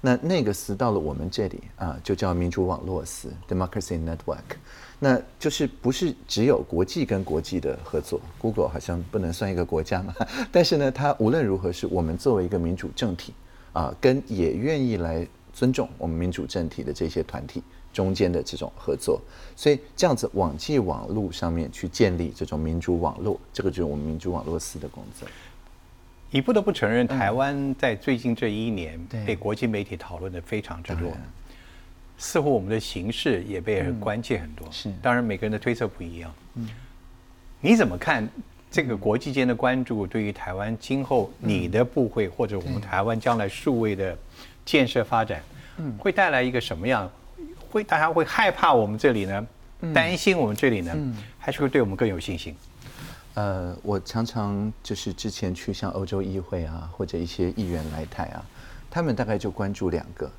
[0.00, 4.56] 那那个司到了我们这里啊，就叫民主网络司 （Democracy Network）。
[5.02, 10.14] 那就是不是只有国际跟国际的合作？Google 好像不能算一个国家嘛，
[10.52, 13.32] 但是呢，它无论如何是我们作为一个民主政体
[13.72, 17.62] 啊，跟也愿意来尊重我们民主政体的这些团体
[17.94, 19.18] 中间的这种合作。
[19.56, 25.26] 所以这样子网际网络上面去建立这种民主网络，这个就是我们民主网络司的工作。
[26.30, 31.10] 你不得不承认，台湾在最近这一年被国际媒体讨论的非常之多，
[32.22, 34.68] 似乎我们的形势也被关切很多。
[34.70, 36.30] 是，当然每个人的推测不一样。
[36.54, 36.68] 嗯，
[37.62, 38.28] 你怎么看
[38.70, 44.16] 这个国际间的关注对于台湾今后你的部会或者我们台湾将来数位的
[44.66, 45.42] 建设发展，
[45.78, 47.10] 嗯，会带来一个什么样？
[47.70, 49.46] 会大家会害怕我们这里呢？
[49.94, 50.94] 担心我们这里呢？
[51.38, 52.54] 还是会对我们更有信心？
[53.32, 58.44] 呃，我常常就是之前去像欧洲议会啊，或者一些议员来台啊，
[58.90, 60.30] 他们大概就关注两个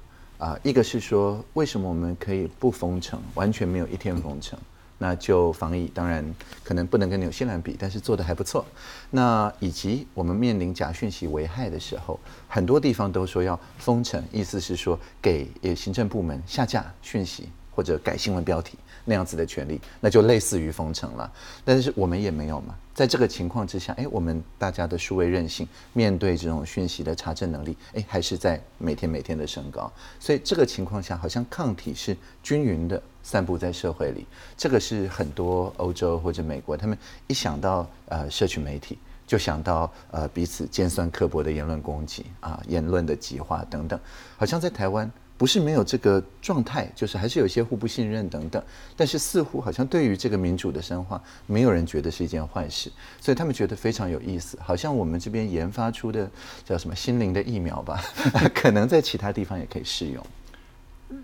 [0.42, 4.58] 啊，一个是说为什么我们可以不封城，完全没有一天封城，
[4.98, 6.26] 那就防疫，当然
[6.64, 8.66] 可能不能跟纽西兰比，但是做的还不错。
[9.12, 18.80] 那以及我们面临假讯息危害的时候，很多地方都说要封城，意思是说给行政部门下架讯息或者改新闻标题。
[19.06, 21.32] 那样子的权利，那就类似于封城了。
[21.64, 29.92] 但是我们也没有嘛，在这个情况之下，哎，我们大家的数位韧性，面对这种讯息的查证能力，哎，还是在每天每天的升高。
[30.20, 34.26] 所以这个情况下，好像抗体是均匀的散布在社会里。
[34.56, 44.00] 这个是很多欧洲或者美国，他们一想到呃社群媒体，就想到呃彼此尖酸刻薄的言论攻击啊，言论的极化等等。
[44.38, 45.12] 好像在台湾。
[45.42, 48.64] 不是没有这个状态，就是还是有一些互不信任等等。
[48.96, 54.56] 但是似乎好像对于这个民主的深化，没有人觉得是一件坏事，所以他们觉得非常有意思。
[54.62, 56.30] 好像我们这边研发出的
[56.64, 58.04] 叫什么心灵的疫苗吧，
[58.54, 60.24] 可能在其他地方也可以适用。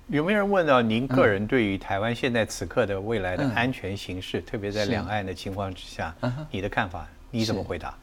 [0.08, 6.16] 有没有人问到您个人对于台湾现在此刻的未来的安全形势，特别在两岸的情况之下，
[6.50, 7.08] 你的看法？
[7.30, 7.96] 你怎么回答？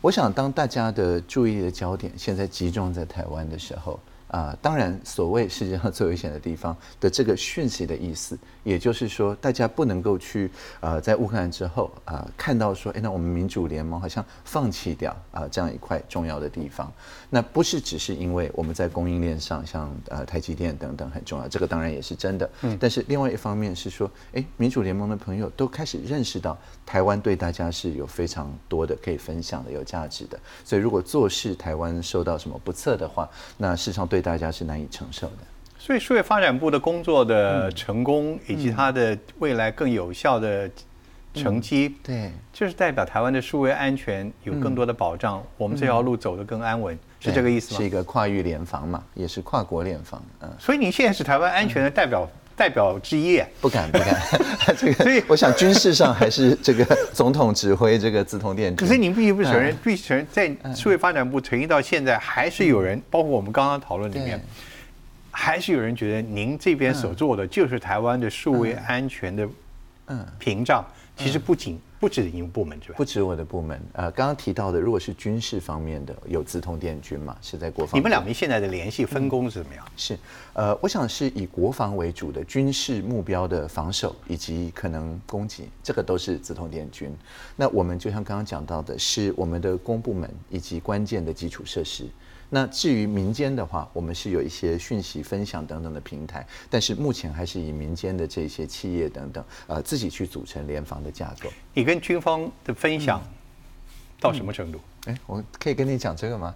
[0.00, 4.00] 我想，当大家的注意的焦点现在集中在台湾的时候。
[4.32, 16.90] 啊，当然，所谓世界上最危险的地方的这个讯息的意思，也就是说，大家不能够去呃，在乌克兰之后啊，看到说，哎，那我们民主联盟好像放弃掉啊这样一块重要的地方。
[17.28, 22.50] 那不是只是因为我们在供应链上，像呃台积电等等很重要，这个当然也是真的。
[22.62, 22.74] 嗯。
[22.80, 30.40] 但是另外一方面是说，哎，民主联盟的朋友都开始认识到台湾对大家是有非常多的可以分享的、有价值的。
[30.64, 34.21] 所以如果做事台湾受到什么不测的话，那事实上对。
[34.22, 35.38] 大家是难以承受的，
[35.78, 40.70] 所以数位发展部的工作的成功，以及它的未来更有效的
[41.34, 47.80] 成绩，对，就是代表台湾的数位安全有更多的保障，我们这条路走得更安稳，是这个意思吗？
[47.80, 50.50] 是一个跨域联防嘛，也是跨国联防，嗯。
[50.58, 54.22] 所以你现在是台湾安全的代表代表之一，不敢不敢，
[54.76, 58.74] 这个，所以我想军事上还是这个总统指挥这个自通电。
[58.76, 64.40] 可是您必须不承认，必须承认，在数位发展部成立到现在，还是有人，包括我们刚刚讨论里面，
[65.30, 69.48] 还是有人觉得您这边所做的就是台湾的数位安全的
[70.06, 70.84] 嗯屏障。
[71.16, 71.80] 其实不仅。
[72.02, 73.80] 不止你们部门，不止我的部门。
[73.92, 77.96] 呃，刚刚提到的，如果是军事方面的，有资通电军嘛，是在国防。
[77.96, 79.86] 你们两名现在的联系分工是怎么样？
[79.96, 80.18] 是，
[80.52, 87.16] 呃，我想是以国防为主的军事目标的防守以及可能攻击，这个都是资通电军。
[87.54, 92.08] 那我们就像刚刚讲到的，是我们的公部门以及关键的基础设施。
[92.54, 101.50] 那至于民间的话，我们是有一些讯息分享等等的平台，但是目前还是以民间的这些企业等等，呃，自己去组成联防的架构。
[101.72, 103.22] 你跟军方的分享
[104.20, 104.78] 到什么程度？
[105.06, 106.54] 哎，我可以跟你讲这个吗？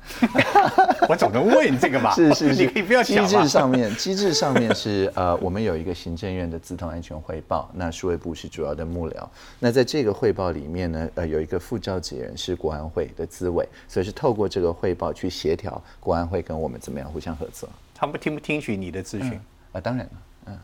[1.09, 2.15] 我总能问这个吧。
[2.17, 9.29] 是是是， 你可以不要机制上面，机制上面是呃，我们有一个行政院的自动安全汇报，那数位部是主要的幕僚。
[9.59, 17.69] 那在这个汇报里面呢，呃，有一个副召集人是国安会的资委，所以是透过这个汇报去协调国安会跟我们怎么样互相合作。
[17.95, 19.41] 他们听不听取你的咨询？
[19.73, 20.13] 啊，当然了，
[20.47, 20.59] 嗯，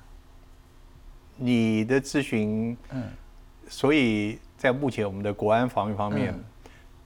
[1.37, 3.03] 你的咨询，嗯，
[3.69, 6.33] 所以在目前我们的国安防御方面。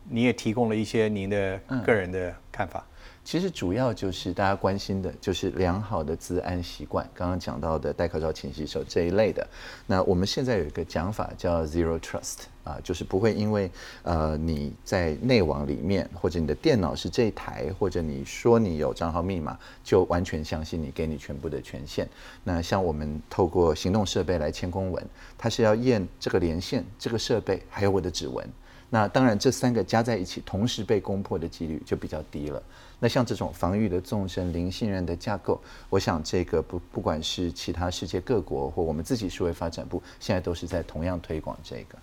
[0.09, 2.85] 你也提供了一些您的个人的看法。
[3.25, 7.05] 其实主要就是大家关心的，就是良好的治安习惯。
[7.12, 9.45] 刚刚讲到的戴口罩、勤洗手这一类的。
[9.85, 13.69] 那我们现在有一个讲法叫 Zero Trust 啊，就是不会因为
[14.05, 22.09] 呃你在内网里面，或者你的电脑是这一台，或者你说你有账号密码，就完全相信你，给你全部的权限。
[22.45, 25.05] 那像我们透过行动设备来签公文，
[25.37, 28.49] 它是要验这个连线、这个设备还有我的指纹。
[28.88, 32.62] 那当然，这三个加在一起，同时被攻破的几率就比较低了。
[32.99, 41.99] 那像这种防御的纵深、零信任的架构，我想这个不不管是其他世界各国或我们自己数位发展部，现在都是在同样推广这个。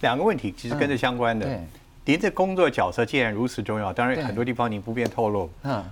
[0.00, 1.46] 两个问题其实跟着相关的。
[1.46, 1.60] 对，
[2.04, 5.50] 您的工作角色既然如此重要，当然很多地方您不便透露。
[5.64, 5.84] 嗯。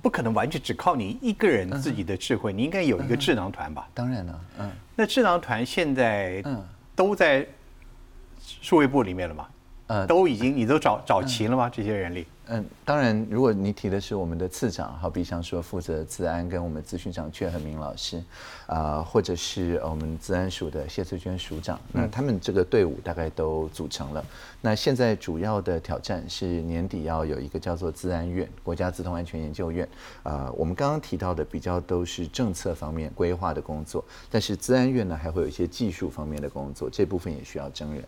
[0.00, 3.88] 不可能完全只靠你一个人自己的智慧，你应该有一个智囊团吧？
[3.94, 4.70] 当然了，嗯。
[4.94, 6.62] 那智囊团现在嗯
[6.94, 7.46] 都在
[8.60, 9.46] 数位部里面了嘛？
[9.86, 11.68] 呃，都已经你都找找齐了吗？
[11.68, 12.26] 这些人力？
[12.46, 18.22] 嗯，当然，如果你提的是我们的次长，好比像说负责治安跟我们咨询长阙和明老师，
[18.66, 24.24] 啊，或者是我们治安署的谢翠娟署长，那他们这个队伍大概都组成了。
[24.62, 29.88] 那现在主要的挑战是年底要有一个叫做治安院，国家自动安全研究院。
[30.22, 38.04] 啊，我们刚刚提到的比较都是政策方面规划的工作，但是治安院呢还会有一些技术方面的工作，这部分也需要征人。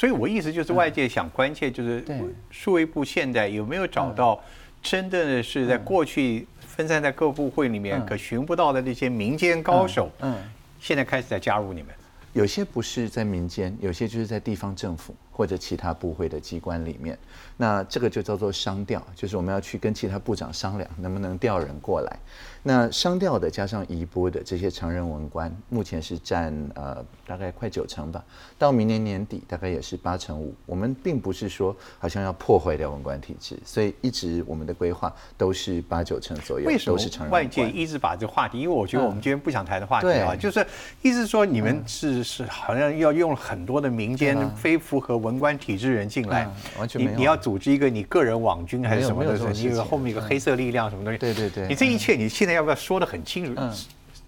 [0.00, 2.02] 所以，我意思就是，外界想关切就是，
[2.50, 4.42] 数位部现在有没有找到
[4.82, 10.10] 真正的是在过去分散在各部会里面可寻不到的那些民间高手？
[10.20, 10.34] 嗯，
[10.80, 11.90] 现在开始在加入你们。
[12.32, 17.18] 有些不是在民间，有些就是在地方政府或者其他部会的机关里面。
[17.56, 22.18] 那这个就叫做商调，就是我们要去跟其他部长商量，能不能调人过来。
[22.62, 28.22] 那商调的加上移拨的这些常任文官，目前是占呃大概快九成吧。
[28.58, 30.54] 到明年年底大概也是八成五。
[30.66, 36.66] 我们并不是说好像要破坏掉文官体制，所以一直我们的规划都是八九成左右。
[36.66, 36.98] 为什么
[37.30, 38.60] 外界一直把这个话题？
[38.60, 40.66] 因为我觉得我们今天不想谈的话题啊，就是
[41.00, 46.48] 意思说你们是是好像要用很多的民间非符合文官体制人进来，
[46.78, 47.16] 完全没有。
[47.16, 49.36] 你要组织一个你个人网军还是什么的？
[49.52, 51.18] 你有后面一个黑色力量什么东西？
[51.18, 51.66] 对对对。
[51.66, 52.50] 你这一切你现在。
[52.60, 53.52] 要不要说的很清楚？
[53.56, 53.72] 嗯，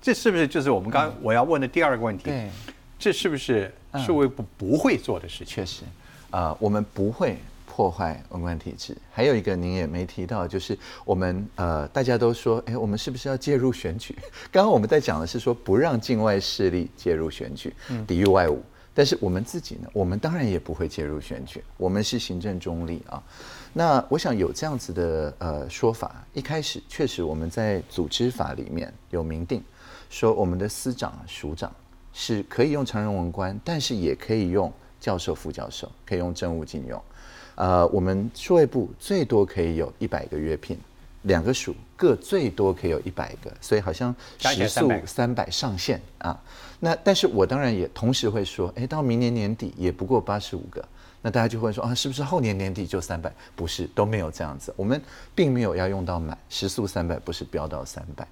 [0.00, 2.24] 这是不是就是我们刚我要问的第二个问题？
[2.30, 2.48] 对，
[2.98, 3.74] 这是不是
[4.06, 5.46] 数位部不会做的事情？
[5.46, 5.82] 确实，
[6.30, 7.36] 啊，我们不会
[7.66, 8.96] 破坏文官体制。
[9.12, 14.16] 还有一个您也没提到，就是我们呃，大家都说，哎，我们是不是要介入选举？
[14.52, 17.74] 刚刚我们在讲的是说不让境外势力介入选举，
[18.06, 18.56] 抵御外侮。
[18.94, 23.22] 但是我们自己呢，我们当然也不会介入选举，我们是行政中立啊。
[23.72, 29.62] 那我想有这样子的呃说法，一开始确实我们在组织法里面有明定，
[30.10, 31.72] 说我们的司长、署长
[32.12, 34.70] 是可以用常任文官，但是也可以用
[35.00, 37.02] 教授、副教授，可以用政务禁用。
[37.54, 40.78] 呃，我们数位部最多可以有一百个约聘，
[41.22, 46.38] 两个署各最多可以有一百个，所以好像时速三百上限啊。
[46.84, 50.84] 那但是我当然也同时会说，哎，到明年年底也不过八十五个。
[51.24, 53.32] 那大家就会说啊，是不是后年年底就三百？
[53.54, 54.74] 不是，都没有这样子。
[54.76, 55.00] 我们
[55.32, 58.26] 并没有要用到满时速三百，不是飙到三百。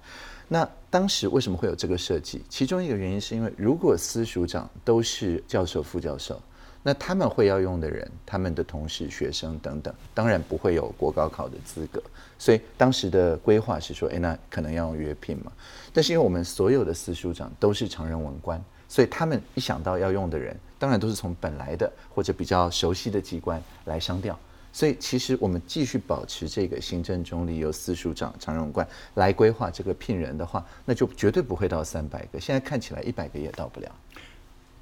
[0.49, 2.43] 那当时为什么会有这个设计？
[2.49, 6.37] 其中一个原因是因为，如果司署长都是教授、副教授，
[6.83, 12.01] 那他们会要用的人，他们的同事、学生等等，当然不会有国高考的资格。
[12.39, 15.51] 所以当时的规划是说，哎，那可能要用约聘嘛。
[15.93, 18.63] 但是因为我们所有的司署长都是常人文官。
[18.87, 24.37] 所以他们一想到要用的人，当然都是从本来的或者比较熟悉的机关来商调。
[24.73, 32.39] 所以其实我们继续保持这个行政中立，由司署长、常任官来规划这个聘人的话，那就绝对不会到三百个。
[32.39, 33.89] 现在看起来一百个也到不了。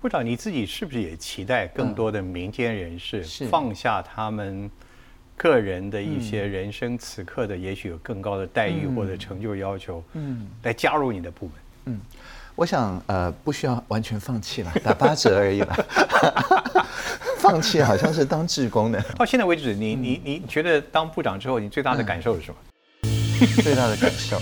[0.02, 4.70] 部长，你自己是不是也期待更多的民间人士放下他们
[5.36, 11.54] 个人的一些人生此刻的也许有更高的待遇或者成就要求，嗯，来加入你的部门？
[11.86, 12.02] 嗯。
[12.56, 15.86] 我想，呃，不需要完全放弃了，打八折而已了。
[17.40, 19.02] 放弃好像是当志工的。
[19.18, 22.58] 到现在为止，你你你觉得当部长之后，你最大的感受是什么？
[23.64, 24.38] 最大的感受，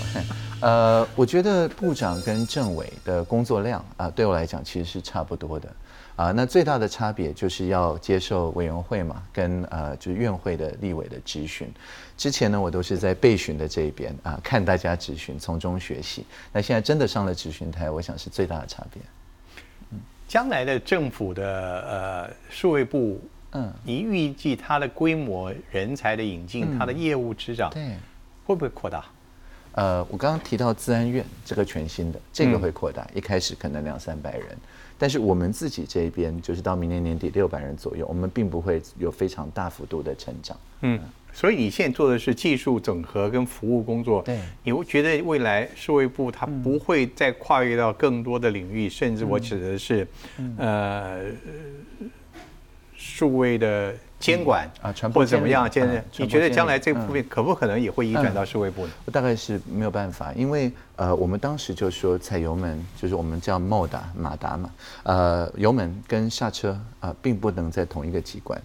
[0.60, 5.68] 呃，我觉得部长跟政委的工作量啊，对我来讲其实是差不多的。
[6.16, 11.72] 啊，那最大的差别就是要接受委员会嘛，跟呃就是院会的立委的质询。
[12.16, 16.26] 之前呢，我都是在备询的这一边啊，看大家质询，从中学习。
[16.52, 19.00] 那现在真的上了质询台，我想是最大的差别。
[19.92, 21.44] 嗯，将来的政府的
[21.82, 23.20] 呃数位部，
[23.52, 27.94] 嗯，你预计它的规模、人才的引进、它的业务执掌，对，
[28.44, 29.04] 会不会扩大？
[29.78, 34.46] 呃，我刚刚提到自安院这个全新的，这个会扩大，一开始可能两三百人。
[34.98, 40.58] 但是我们自己这边就是到明年年底六百人左右，我们并不会有非常大幅度的成长。
[40.80, 40.98] 嗯，
[41.32, 44.20] 所以你现在做的是技术整合跟服务工作。
[44.22, 50.04] 对，你会觉得未来数位部它不会再跨越到更多的领域，甚至我指的是
[50.56, 51.20] 呃
[52.96, 55.70] 数位的监管啊，传播或者怎么样？
[55.70, 58.92] 监监，你觉得将来这个部分可不可能也会移转到社会部呢？
[59.12, 64.70] 大概是没有办法，因为呃，我们当时就说踩油门，就是我们叫 mode 马达嘛，
[65.04, 68.60] 呃，油门跟刹车啊，并不能在同一个机关。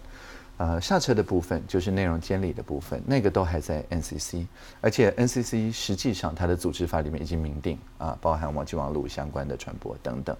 [0.57, 4.45] 呃，刹车的部分就是内容监理的部分，那个都还在 NCC，
[4.81, 10.35] 而且 NCC 实际上它的组织法里面已经明定啊，包含网际网络相关的传播等等。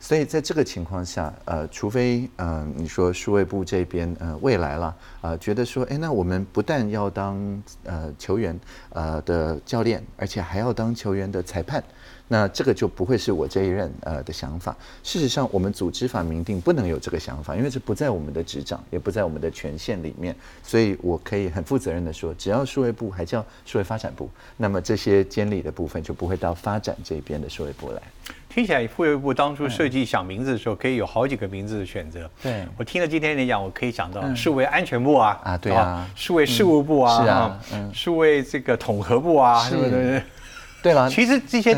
[0.00, 8.58] 所以在这个情况下，呃，除非嗯，你说数位部这边呃未来了，呃，觉得说，哎，那我们不但要当呃球员
[8.90, 11.82] 呃的教练，而且还要当球员的裁判。
[12.30, 14.76] 那这个就不会是我这一任呃的想法。
[15.02, 20.36] 事实上，我们组织法明定不能有这个想法，因为这不在我们的执掌，也不在我们的权限里面。
[20.62, 24.28] 所以我可以很负责任的说，只要数位部还叫数位发展部，
[24.58, 28.02] 那么这些监理的部分就不会到发展这边的数位部来。
[28.58, 32.28] 听起来数位部当初设计想名字的时候，可以有好几个名字的选择。
[32.42, 37.60] 对我听了今天你讲，我可以想到数位安全部啊，啊对啊，数位事务部啊，是啊，
[37.94, 40.20] 数位这个统合部啊，是不是？
[40.82, 41.76] 对了，其实这些。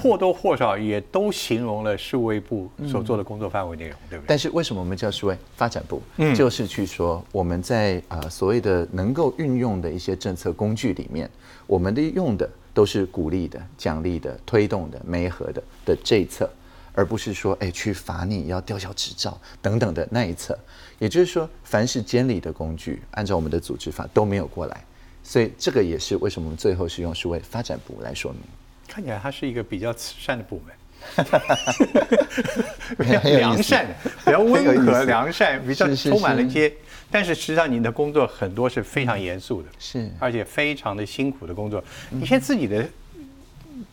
[0.00, 4.26] 或多或少也都形容了数位部所做的工作范围内容，对不对？
[4.28, 6.00] 但是为什么我们叫数位发展部？
[6.18, 11.28] 嗯，就是去说我们在呃所谓的能够运用的一些政策工具里面，
[11.66, 16.48] 我们的用的都是鼓励的、奖励的、推动的、媒合的的这一侧，
[16.94, 20.58] 而不是说哎去罚你要吊销执照等等的那一侧。
[20.98, 24.84] 也就是说，凡是监理的工具，按照我们的组织法都没有过来，
[25.24, 28.40] 所以这个也是为什么我们最后是用数位发展部来说明。
[28.86, 30.74] 看起来它是一个比较慈善的部门，
[32.98, 33.86] 比较良善，
[34.24, 36.72] 比较温和、良善，比较充满了一些。
[37.12, 41.84] 但是实际上，你的工作很多是非常严肃的，是而且非常的辛苦的工作。
[42.10, 42.88] 你现在自己的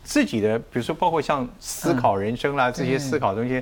[0.03, 3.61] 自己的，比如说包括像思考人生啦这些思考东西。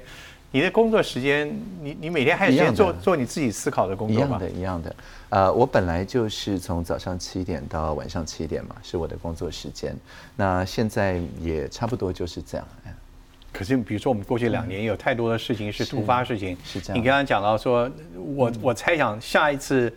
[0.49, 1.45] 你的工作时间，
[1.81, 4.27] 你你每天还有时间做做你自己思考的工作吗？
[4.27, 4.95] 一样的，一样的。
[5.27, 9.93] 呃，我本来就是从早上七点到晚上七点嘛，是我的工作时间。
[10.37, 12.65] 那现在也差不多就是这样。
[13.57, 17.01] 可是，比如说我们过去两年有太多的事情是突发事情，是这样。
[17.01, 19.91] 你刚刚讲到说，我我猜想下一次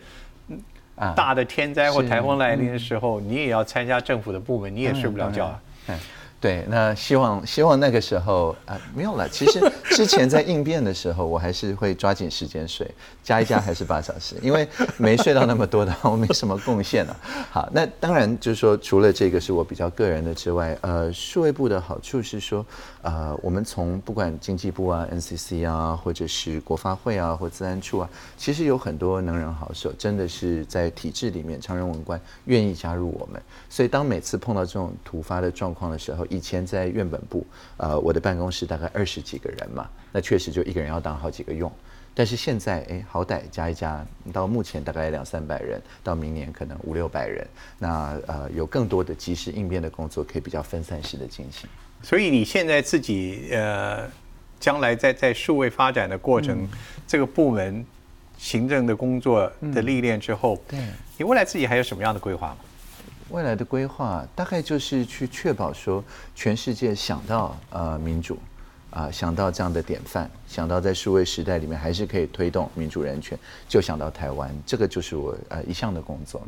[1.15, 5.61] 大的天灾或台风来临的时候，你也要参加政府的部门，你也睡不了觉啊。
[6.41, 9.29] 对，那希望希望那个时候啊没有了。
[9.29, 9.61] 其实
[9.95, 12.89] 之前在应变的时候，我还是会抓紧时间睡，
[13.23, 14.67] 加一加还是八小时，因为
[14.97, 17.15] 没睡到那么多的话，我没什么贡献了。
[17.51, 22.65] 好，那当然就是说，除了这个是我比较个人的之外，呃，数位部的好处是说，
[23.03, 33.39] 呃，我们从不管经济部啊、NCC 啊，或者是国发会啊，或自然处啊，其实有很多能人好手，真的是在体制里面，常人文官愿意加入我们。
[33.69, 37.45] 所以当每次碰到这种突发的状况的时候，以前在院本部，
[37.77, 41.71] 呃，我的办公室大概二十几个人嘛，那确实就一个人要当好几个用。
[42.13, 47.47] 但是现在，哎，好歹加一加，到目前大概两三百人，到明年可能五六百人，
[47.79, 51.69] 那呃，有更多的及时应变的工作可以比较分散式的进行。
[52.03, 54.09] 所以你现在自己呃，
[54.59, 56.67] 将来在在数位发展的过程，
[57.07, 57.85] 这个部门
[58.37, 60.79] 行政的工作的历练之后，对
[61.17, 62.57] 你未来自己还有什么样的规划吗？
[63.31, 66.03] 未来的规划大概就是去确保说，
[66.35, 68.37] 全世界想到呃民主，
[68.89, 73.37] 啊想到这样的典范，想到在数位时代里面还是可以推动民主人权，
[73.69, 76.47] 就想到台湾，这个就是我呃一项的工作嘛。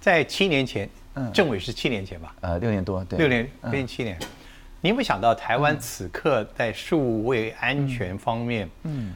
[0.00, 2.34] 在七年前，嗯，政委是七年前吧？
[2.40, 4.18] 呃，六年多，对，六年变七年。
[4.80, 9.12] 你有没有想到台湾此刻在数位安全方面，嗯，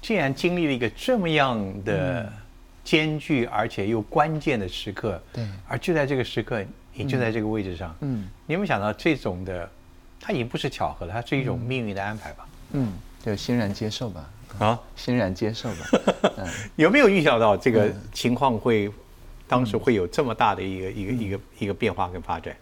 [0.00, 2.32] 竟然经历了一个这么样的？
[2.84, 6.64] 艰巨而且又关键的时刻，对，而就在这个时刻，
[6.94, 9.70] 你就在这个位置上，嗯，你有没有想到这种的，
[10.20, 12.46] 它已经不是巧合了，它是一种命运的安排吧？
[12.72, 12.92] 嗯，
[13.24, 16.44] 就欣然接受吧，啊，欣然接受吧。
[16.76, 18.90] 有没有预想到这个情况会，
[19.46, 22.56] 当时会有这么大的一个一个一个一个变化跟发展？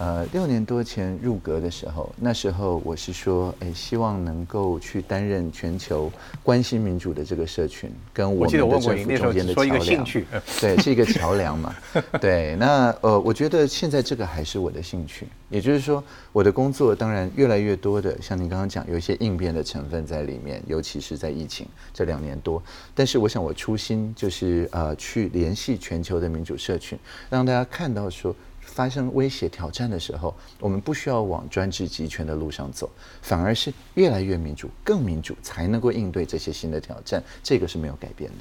[0.00, 6.10] 呃，六年多前入阁的时候，那时候我是说，哎，希望能够去担任全球
[6.42, 10.04] 关心民主的这个社群，跟我们的政府中间的桥梁。
[10.58, 11.76] 对，是一个桥梁嘛。
[12.18, 15.26] 对，那呃，我觉得现在这个还是我的兴趣。
[15.50, 22.62] 也就是说，我的工作当然越来越多的，像您刚刚讲，有一些应变的成分在里面，尤其是在疫情这两年多。
[22.94, 26.98] 但是，我想我初心就是呃，去联系全球的民主社群，
[27.28, 28.34] 让大家看到说。
[28.72, 32.88] 发生威胁挑战的时候，我们不需要往专制集权的路上走，
[33.20, 37.22] 反而是越来越民主、更民主，才能够应对这些新的挑战。
[37.42, 38.36] 这个是没有改变的。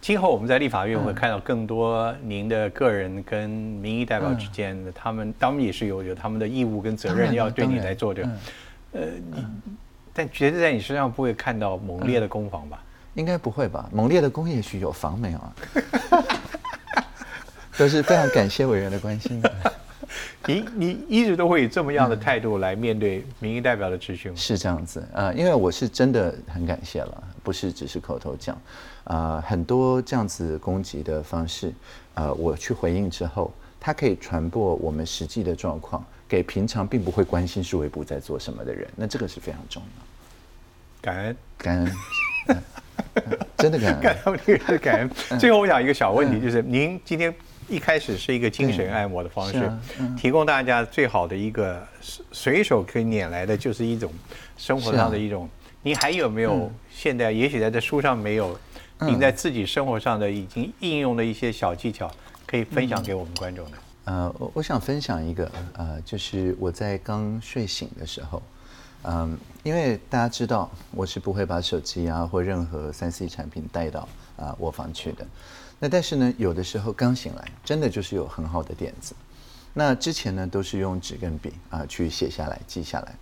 [0.00, 8.22] 今后我们在立法院会看到更多您的个人跟民意代表之间的，他们当然也是有有他们的义务跟责任要对你来做的。
[8.92, 9.00] 呃，
[9.32, 9.44] 你
[10.12, 12.82] 但绝对在你身上不会看到猛烈的攻防吧？
[13.14, 13.88] 应该不会吧？
[13.92, 15.54] 猛烈的攻也许有防没有啊？
[17.78, 19.40] 都是非常感谢委员的关心。
[20.46, 24.36] 你你一直都会以这么样的态度来面对民意代表的质询吗？
[24.36, 28.60] 是这样子啊，因为我是真的很感谢了，不是只是口头讲
[29.04, 31.72] 啊，很多这样子攻击的方式，
[32.14, 40.04] 呃，我去回应之后，它可以传播我们实际的状况给平常并不会关心数位部在做什么的人，那这个是非常重要。
[41.02, 41.78] 感恩感
[42.46, 42.62] 恩，
[43.58, 45.38] 真的感恩， 感恩这个是感恩。
[45.38, 47.34] 最后我讲一个小问题，就是您今天。
[47.68, 49.70] 一开始是一个精神按摩的方式，
[50.16, 51.86] 提供大家最好的一个
[52.32, 54.12] 随手可以拈来的，就是一种
[54.56, 55.48] 生活上的一种。
[55.82, 58.58] 你还有没有现在也许在这书上没有，
[59.00, 62.10] 您在自己生活上的已经应用的一些小技巧，
[62.46, 63.78] 可以分享给我们观众的？
[64.04, 68.42] 呃，我我想分享一个，呃，就是我在刚睡醒的时候，
[69.02, 75.26] 嗯，因为大家知道我是不会把手机啊或任何三 C 产品带到啊卧房去的。
[75.78, 79.14] 那但是呢，有的时候刚醒来，真的就是有很好的点子。
[79.74, 83.14] 那之前呢，都是用纸跟笔啊去写下来、记下来。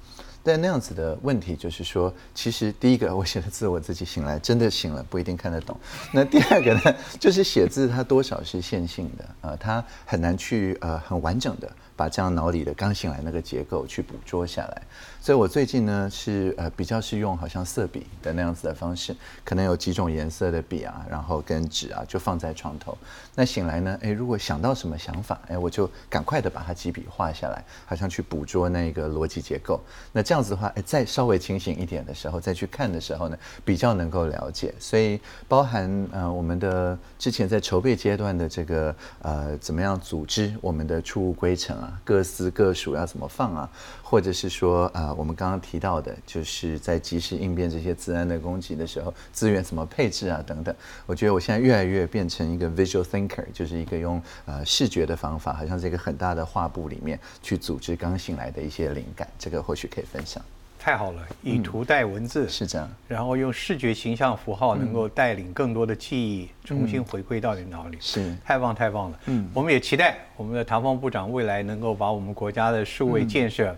[0.42, 5.76] 但那样子的问题就是说，其实第一个 我写的字我自己醒来真的醒了不一定看得懂。
[6.12, 11.70] 那第二个呢，就是写字它多少是线性的啊，它很难去呃很完整的。
[11.96, 14.82] 把这样脑里的刚醒来那个结构去捕捉下来，
[15.26, 19.12] 所以我最近呢是呃比较是用好像色笔的那样子的方式，
[19.44, 22.96] 可能有几种颜色的笔啊，然后跟纸啊就放在床头。
[23.34, 29.80] 那醒来呢，哎，如果想到什么想法，哎，我就赶快的把它几笔画下来，好像去捕捉那个逻辑结构。
[30.12, 34.72] 那这样子的话，哎，再稍微清醒一点的时候再去看的时候呢，比较能够了解。
[34.78, 42.00] 所以包含呃我们的之前在筹备阶段的这个呃怎么样组织我们的出物规程啊。
[42.04, 43.68] 各司各属要怎么放啊？
[44.04, 50.42] 或者是说啊，我们刚刚提到的，就是在及时应变这些自然的攻击的时候，资源怎么配置啊？
[50.46, 50.74] 等等。
[51.06, 59.26] 我觉得我现在越来越变成一个 visual thinker，就是一个用呃视觉的方法，好像这个很大的画布里面去组织刚醒来的一些灵感。
[59.38, 60.42] 这个或许可以分享。
[60.78, 69.18] 太好了，以图带文字是这样，然后用视觉形象符号能够带领更多的记忆重新回归到你脑里，是太棒太棒了。
[69.24, 73.74] 嗯，我们也期待我们的唐方部长未来能够把我们国家的数位建设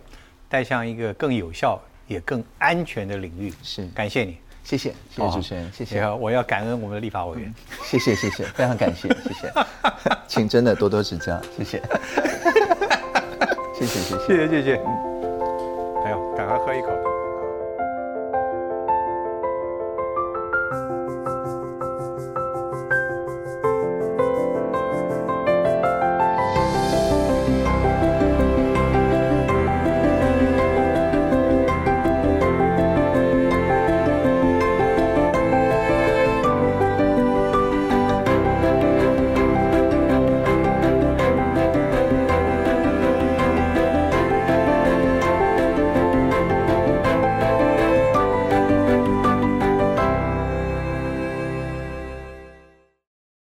[0.49, 3.53] 带向一个更有效也更安全的领域。
[3.63, 6.09] 是，感谢你，谢谢，谢谢主持人，谢谢。
[6.15, 9.53] 我要感恩我们的立法委员，谢谢谢谢，非常感谢，谢谢。
[10.27, 11.83] 请真的多多指教，谢谢。
[13.75, 14.19] 谢 谢谢谢。
[14.27, 14.77] 谢谢谢谢。
[14.77, 16.03] 嗯。
[16.05, 17.08] 哎呦，赶快喝一口。